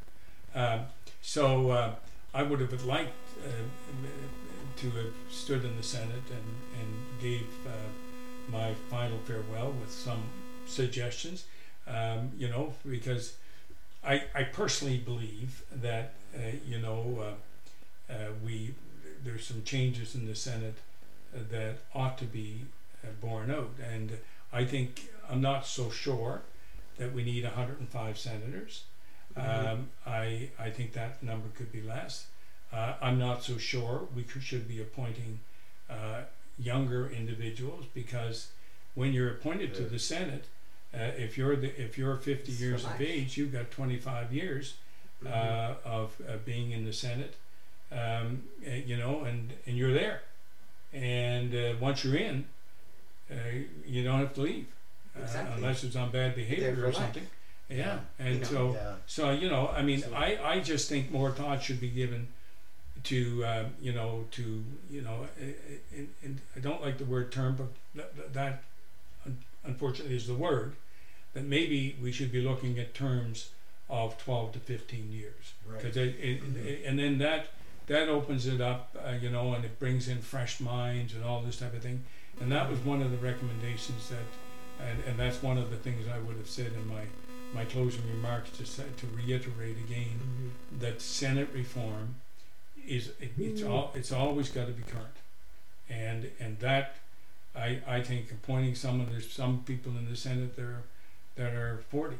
Um, 0.54 0.86
so 1.22 1.70
uh, 1.70 1.94
I 2.34 2.42
would 2.42 2.60
have 2.60 2.84
liked 2.84 3.12
uh, 3.46 3.50
to 4.76 4.90
have 4.90 5.12
stood 5.30 5.64
in 5.64 5.76
the 5.76 5.82
Senate 5.82 6.28
and, 6.30 6.80
and 6.80 7.20
gave 7.20 7.46
uh, 7.66 8.50
my 8.50 8.74
final 8.90 9.18
farewell 9.24 9.72
with 9.80 9.90
some 9.90 10.22
suggestions, 10.66 11.44
um, 11.86 12.30
you 12.36 12.48
know, 12.48 12.72
because 12.88 13.34
I, 14.04 14.24
I 14.34 14.44
personally 14.44 14.98
believe 14.98 15.62
that, 15.72 16.14
you 16.66 16.78
know, 16.78 17.36
uh, 18.10 18.12
uh, 18.12 18.16
we 18.44 18.74
there's 19.24 19.46
some 19.46 19.62
changes 19.62 20.14
in 20.14 20.26
the 20.26 20.34
Senate 20.34 20.76
uh, 21.34 21.40
that 21.50 21.78
ought 21.94 22.18
to 22.18 22.24
be 22.24 22.62
uh, 23.04 23.08
borne 23.20 23.50
out. 23.50 23.70
And 23.90 24.18
I 24.52 24.64
think 24.64 25.08
I'm 25.30 25.40
not 25.40 25.66
so 25.66 25.90
sure 25.90 26.42
that 26.98 27.12
we 27.12 27.24
need 27.24 27.44
105 27.44 28.18
senators. 28.18 28.84
Mhm. 29.36 29.66
Um, 29.66 29.88
I 30.06 30.50
I 30.58 30.70
think 30.70 30.92
that 30.92 31.22
number 31.22 31.48
could 31.56 31.72
be 31.72 31.80
less. 31.80 32.26
Uh, 32.72 32.94
I'm 33.02 33.18
not 33.18 33.42
so 33.42 33.58
sure 33.58 34.08
we 34.14 34.22
could, 34.22 34.42
should 34.42 34.66
be 34.66 34.80
appointing 34.80 35.40
uh, 35.90 36.22
younger 36.58 37.10
individuals 37.10 37.84
because 37.92 38.48
when 38.94 39.12
you're 39.12 39.30
appointed 39.30 39.74
to 39.74 39.82
the 39.82 39.98
Senate, 39.98 40.46
uh, 40.94 40.98
if 41.16 41.36
you're 41.38 41.56
the 41.56 41.80
if 41.80 41.96
you're 41.96 42.16
50 42.16 42.32
It's 42.50 42.58
for 42.58 42.64
years 42.64 42.84
of 42.84 43.00
age, 43.00 43.36
you've 43.36 43.52
got 43.52 43.70
25 43.70 44.32
years 44.32 44.74
Uh, 45.26 45.74
of 45.84 46.12
uh, 46.28 46.36
being 46.44 46.72
in 46.72 46.84
the 46.84 46.92
Senate, 46.92 47.34
um, 47.92 48.42
uh, 48.66 48.70
you 48.74 48.96
know, 48.96 49.22
and, 49.24 49.52
and 49.66 49.76
you're 49.76 49.92
there. 49.92 50.22
And 50.92 51.54
uh, 51.54 51.74
once 51.80 52.04
you're 52.04 52.16
in, 52.16 52.44
uh, 53.30 53.34
you 53.86 54.02
don't 54.04 54.18
have 54.18 54.34
to 54.34 54.40
leave 54.42 54.66
uh, 55.16 55.22
Exactly. 55.22 55.54
unless 55.56 55.84
it's 55.84 55.96
on 55.96 56.10
bad 56.10 56.34
behavior 56.34 56.84
or 56.86 56.92
something. 56.92 57.26
Yeah, 57.68 57.76
Yeah. 57.76 57.98
and 58.18 58.34
You 58.34 58.40
know, 58.40 58.46
so 58.46 58.72
Yeah. 58.74 58.94
so 59.06 59.30
you 59.30 59.48
know, 59.48 59.68
I 59.68 59.82
mean, 59.82 60.00
So- 60.02 60.12
I, 60.14 60.38
I 60.54 60.60
just 60.60 60.88
think 60.88 61.10
more 61.10 61.30
thought 61.30 61.62
should 61.62 61.80
be 61.80 61.88
given 61.90 62.28
to 63.04 63.44
uh, 63.44 63.64
you 63.80 63.92
know 63.92 64.24
to 64.32 64.64
you 64.90 65.02
know, 65.02 65.26
and, 65.40 66.08
and 66.22 66.40
I 66.56 66.60
don't 66.60 66.82
like 66.82 66.98
the 66.98 67.04
word 67.04 67.30
term, 67.32 67.56
but 67.56 67.68
that, 67.94 68.32
that 68.34 68.62
unfortunately 69.64 70.16
is 70.16 70.26
the 70.26 70.34
word. 70.34 70.74
That 71.34 71.44
maybe 71.44 71.96
we 72.02 72.12
should 72.12 72.30
be 72.30 72.42
looking 72.42 72.78
at 72.78 72.92
terms 72.92 73.48
of 73.92 74.16
twelve 74.18 74.52
to 74.52 74.58
fifteen 74.58 75.12
years, 75.12 75.52
Right. 75.66 75.84
it, 75.84 75.96
it, 75.96 76.42
Mhm. 76.42 76.56
it- 76.66 76.84
and 76.86 76.98
then 76.98 77.18
that 77.18 77.50
that 77.88 78.08
opens 78.08 78.46
it 78.46 78.60
up, 78.60 78.96
uh, 79.04 79.10
you 79.20 79.28
know, 79.28 79.52
and 79.54 79.64
it 79.64 79.78
brings 79.78 80.08
in 80.08 80.22
fresh 80.22 80.60
minds 80.60 81.12
and 81.14 81.22
all 81.24 81.42
this 81.42 81.58
type 81.58 81.74
of 81.74 81.82
thing. 81.82 82.02
And 82.40 82.50
that 82.50 82.70
was 82.70 82.78
one 82.78 83.02
of 83.02 83.10
the 83.10 83.16
recommendations 83.18 84.08
that, 84.08 84.24
and, 84.86 85.02
and 85.04 85.18
that's 85.18 85.42
one 85.42 85.58
of 85.58 85.68
the 85.70 85.76
things 85.76 86.06
I 86.08 86.18
would 86.20 86.36
have 86.36 86.48
said 86.48 86.72
in 86.72 86.88
my 86.88 87.04
my 87.52 87.66
closing 87.66 88.08
remarks 88.08 88.50
to 88.56 88.64
say, 88.64 88.84
to 88.96 89.06
reiterate 89.08 89.76
again 89.76 90.52
Mhm. 90.74 90.80
that 90.80 91.02
Senate 91.02 91.50
reform 91.52 92.14
is 92.86 93.08
it, 93.20 93.32
it's 93.38 93.62
all 93.62 93.92
it's 93.94 94.10
always 94.12 94.48
got 94.48 94.66
to 94.68 94.72
be 94.72 94.82
current, 94.84 95.18
and 95.90 96.30
and 96.40 96.58
that 96.60 96.96
I 97.54 97.80
I 97.86 98.00
think 98.02 98.30
appointing 98.30 98.74
someone 98.74 99.10
there's 99.10 99.30
some 99.30 99.64
people 99.64 99.92
in 99.98 100.08
the 100.08 100.16
Senate 100.16 100.56
that 100.56 100.62
are 100.64 100.82
that 101.36 101.52
are 101.52 101.78
forty, 101.90 102.16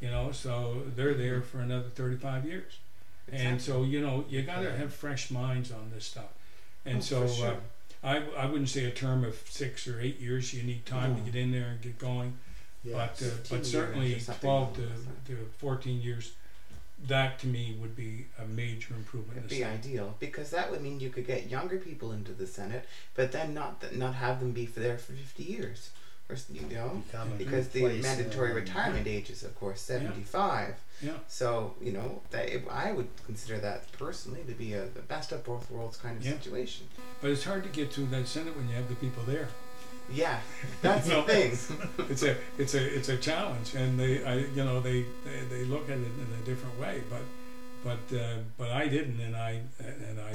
you 0.00 0.10
know, 0.10 0.32
so 0.32 0.82
they're 0.96 1.14
there 1.14 1.40
for 1.42 1.58
another 1.60 1.88
thirty 1.94 2.16
five 2.16 2.44
years, 2.46 2.78
and 3.30 3.60
so 3.60 3.82
you 3.82 4.00
know 4.00 4.24
you 4.28 4.42
got 4.42 4.60
to 4.62 4.72
have 4.76 4.92
fresh 4.94 5.30
minds 5.30 5.70
on 5.72 5.90
this 5.94 6.04
stuff, 6.06 6.32
and 6.84 6.98
Oh, 6.98 7.00
so. 7.00 7.28
sure. 7.28 7.48
Uh, 7.48 7.54
I, 8.02 8.22
I 8.34 8.46
wouldn't 8.46 8.70
say 8.70 8.86
a 8.86 8.90
term 8.90 9.24
of 9.24 9.34
six 9.46 9.86
or 9.86 10.00
eight 10.00 10.18
years. 10.20 10.54
You 10.54 10.62
need 10.62 10.86
time 10.86 11.12
No. 11.12 11.18
to 11.18 11.30
get 11.30 11.34
in 11.38 11.52
there 11.52 11.66
and 11.68 11.82
get 11.82 11.98
going 11.98 12.38
Yeah. 12.82 12.94
but 12.96 13.22
uh, 13.22 13.30
but 13.50 13.66
certainly 13.66 14.14
12 14.18 14.40
to, 14.40 14.46
along 14.46 14.72
those 14.72 15.04
lines. 15.06 15.26
to 15.26 15.36
14 15.58 16.00
years 16.00 16.32
that 17.08 17.38
to 17.40 17.46
me 17.46 17.76
would 17.80 17.94
be 17.94 18.26
a 18.38 18.46
major 18.46 18.94
improvement 18.94 19.36
It'd 19.38 19.50
the 19.50 19.54
be 19.56 19.60
state. 19.62 19.70
ideal 19.70 20.16
because 20.18 20.48
that 20.50 20.70
would 20.70 20.80
mean 20.82 20.98
you 21.00 21.10
could 21.10 21.26
get 21.26 21.50
younger 21.50 21.76
people 21.78 22.12
into 22.12 22.32
the 22.32 22.46
Senate, 22.46 22.86
but 23.14 23.32
then 23.32 23.52
not 23.52 23.82
th- 23.82 23.92
not 23.94 24.14
have 24.14 24.40
them 24.40 24.52
be 24.52 24.64
for 24.64 24.80
there 24.80 24.96
for 24.96 25.12
fifty 25.12 25.42
years, 25.44 25.90
or 26.30 26.36
you 26.52 26.62
know, 26.74 27.02
because 27.38 27.68
the 27.68 27.80
place, 27.80 28.02
mandatory 28.02 28.52
uh, 28.52 28.54
retirement 28.54 29.06
age 29.06 29.30
is 29.30 29.42
of 29.42 29.58
course 29.58 29.80
seventy 29.80 30.22
five. 30.22 30.74
yeah 31.02 31.12
So 31.28 31.74
you 31.80 31.92
know 31.92 32.22
that 32.30 32.48
if 32.50 32.62
I 32.70 32.92
would 32.92 33.08
consider 33.26 33.58
that 33.58 33.90
personally 33.92 34.42
to 34.46 34.52
be 34.52 34.74
a 34.74 34.82
the 34.86 35.00
best 35.14 35.32
of 35.32 35.44
both 35.44 35.70
worlds 35.70 35.96
kind 35.96 36.16
of 36.18 36.24
Yeah. 36.24 36.32
situation. 36.32 36.86
but 37.20 37.30
it's 37.30 37.44
hard 37.44 37.62
to 37.64 37.68
get 37.70 37.90
to 37.92 38.02
that 38.14 38.26
senate 38.28 38.56
when 38.56 38.68
you 38.68 38.74
have 38.76 38.88
the 38.88 38.94
people 38.96 39.22
there 39.24 39.48
Yeah, 40.12 40.38
that's 40.82 41.06
the 41.08 41.22
thing. 41.22 41.50
it's 42.12 42.22
a 42.22 42.36
it's 42.58 42.74
a 42.74 42.82
it's 42.98 43.08
a 43.08 43.16
challenge 43.16 43.74
and 43.74 43.98
they 44.00 44.12
I 44.24 44.34
you 44.56 44.64
know 44.68 44.80
they 44.80 45.04
they, 45.26 45.38
they 45.54 45.64
look 45.64 45.84
at 45.94 45.98
it 46.08 46.14
in 46.24 46.28
a 46.40 46.44
different 46.50 46.76
way 46.84 47.02
but 47.14 47.24
but 47.86 48.02
uh, 48.24 48.38
but 48.58 48.70
I 48.70 48.88
didn't 48.88 49.20
and 49.20 49.36
I 49.36 49.52
and 50.10 50.16
I 50.30 50.32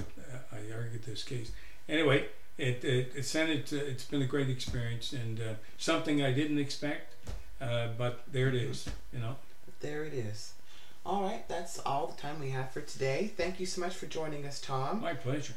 I 0.58 0.60
argued 0.80 1.04
this 1.06 1.24
case 1.24 1.52
anyway 1.90 2.20
it 2.58 2.84
it, 2.84 3.12
it 3.16 3.26
Senate 3.26 3.72
uh, 3.74 3.78
it's 3.78 4.06
been 4.06 4.22
a 4.22 4.28
great 4.28 4.50
experience 4.50 5.14
and 5.14 5.40
uh, 5.40 5.54
something 5.78 6.24
I 6.24 6.32
didn't 6.32 6.60
expect 6.60 7.16
uh, 7.62 7.90
but 7.98 8.24
there 8.32 8.48
it 8.48 8.56
is 8.56 8.90
you 9.14 9.20
know 9.20 9.36
There 9.80 10.04
it 10.04 10.14
is. 10.14 10.54
All 11.06 11.22
right, 11.22 11.48
that's 11.48 11.78
all 11.80 12.08
the 12.08 12.20
time 12.20 12.40
we 12.40 12.50
have 12.50 12.72
for 12.72 12.82
today. 12.82 13.32
Thank 13.38 13.60
you 13.60 13.68
so 13.68 13.80
much 13.80 13.94
for 13.94 14.08
joining 14.08 14.44
us, 14.46 14.60
Tom. 14.60 15.02
my 15.02 15.14
pleasure 15.14 15.54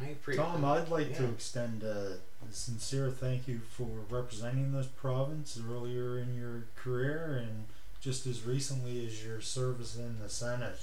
I 0.00 0.10
appreciate. 0.10 0.44
It 0.44 0.46
Tom, 0.46 0.64
I'd 0.64 0.88
like 0.88 1.16
to 1.16 1.24
extend 1.24 1.82
a 1.82 2.18
sincere 2.50 3.10
thank 3.10 3.48
you 3.48 3.58
for 3.58 3.88
representing 4.08 4.72
this 4.72 4.86
province 4.86 5.58
earlier 5.68 6.18
in 6.18 6.34
your 6.34 6.64
career 6.76 7.42
and 7.42 7.64
just 8.00 8.26
as 8.26 8.44
recently 8.44 9.04
as 9.06 9.24
your 9.24 9.40
service 9.40 9.96
in 9.96 10.20
the 10.22 10.28
Senate. 10.28 10.78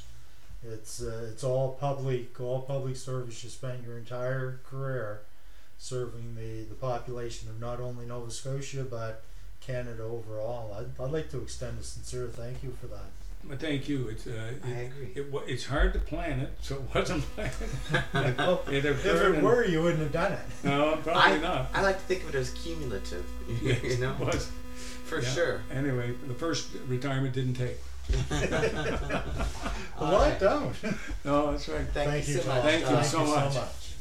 It's 0.61 1.01
uh, 1.01 1.29
it's 1.31 1.43
all 1.43 1.73
public, 1.79 2.39
all 2.41 2.61
public 2.61 2.95
service. 2.95 3.43
You 3.43 3.49
spent 3.49 3.83
your 3.85 3.97
entire 3.97 4.59
career 4.69 5.21
serving 5.93 6.33
the, 6.35 6.63
the 6.69 6.75
population 6.75 7.49
of 7.49 7.59
not 7.59 7.81
only 7.81 8.05
Nova 8.05 8.31
Scotia 8.31 8.83
but 8.89 9.21
Canada 9.59 10.03
overall. 10.03 10.73
I'd, 10.79 11.03
I'd 11.03 11.11
like 11.11 11.29
to 11.31 11.41
extend 11.41 11.77
a 11.79 11.83
sincere 11.83 12.27
thank 12.27 12.63
you 12.63 12.75
for 12.79 12.87
that. 12.87 13.03
But 13.45 13.59
thank 13.59 13.89
you. 13.89 14.07
It's 14.07 14.25
uh, 14.25 14.31
I 14.63 14.69
it, 14.69 14.85
agree. 14.87 15.11
it, 15.15 15.29
wa- 15.29 15.41
it's 15.45 15.65
hard 15.65 15.91
to 15.93 15.99
plan 15.99 16.39
it, 16.39 16.53
so 16.61 16.75
it 16.75 16.95
wasn't 16.95 17.23
planned. 17.35 18.37
Well, 18.37 18.63
it 18.71 18.85
if 18.85 19.05
it 19.05 19.43
were, 19.43 19.65
you 19.65 19.81
wouldn't 19.83 20.01
have 20.01 20.13
done 20.13 20.31
it. 20.31 20.39
no, 20.63 20.97
probably 21.03 21.39
not. 21.41 21.67
I 21.73 21.81
like 21.81 21.97
to 21.97 22.03
think 22.03 22.23
of 22.23 22.29
it 22.29 22.35
as 22.35 22.51
cumulative. 22.51 23.25
Yes, 23.61 23.83
you 23.83 23.97
know, 23.97 24.13
it 24.21 24.25
was. 24.25 24.49
for 25.03 25.19
Yeah. 25.19 25.27
sure. 25.27 25.61
Anyway, 25.73 26.13
the 26.29 26.33
first 26.33 26.69
retirement 26.87 27.33
didn't 27.33 27.55
take. 27.55 27.77
All 28.31 28.31
Well, 29.99 30.15
I 30.21 30.29
right. 30.29 30.39
don't. 30.39 30.73
No, 31.25 31.51
that's 31.51 31.67
right. 31.67 31.85
Thank, 31.93 32.09
Thank 32.11 32.27
you 32.29 32.35
you, 32.35 32.41
so 32.41 32.47
much. 32.47 32.63
Thank 32.63 32.89
you 32.89 33.03
so 33.03 33.25
much. 33.25 33.53
much. 33.55 33.67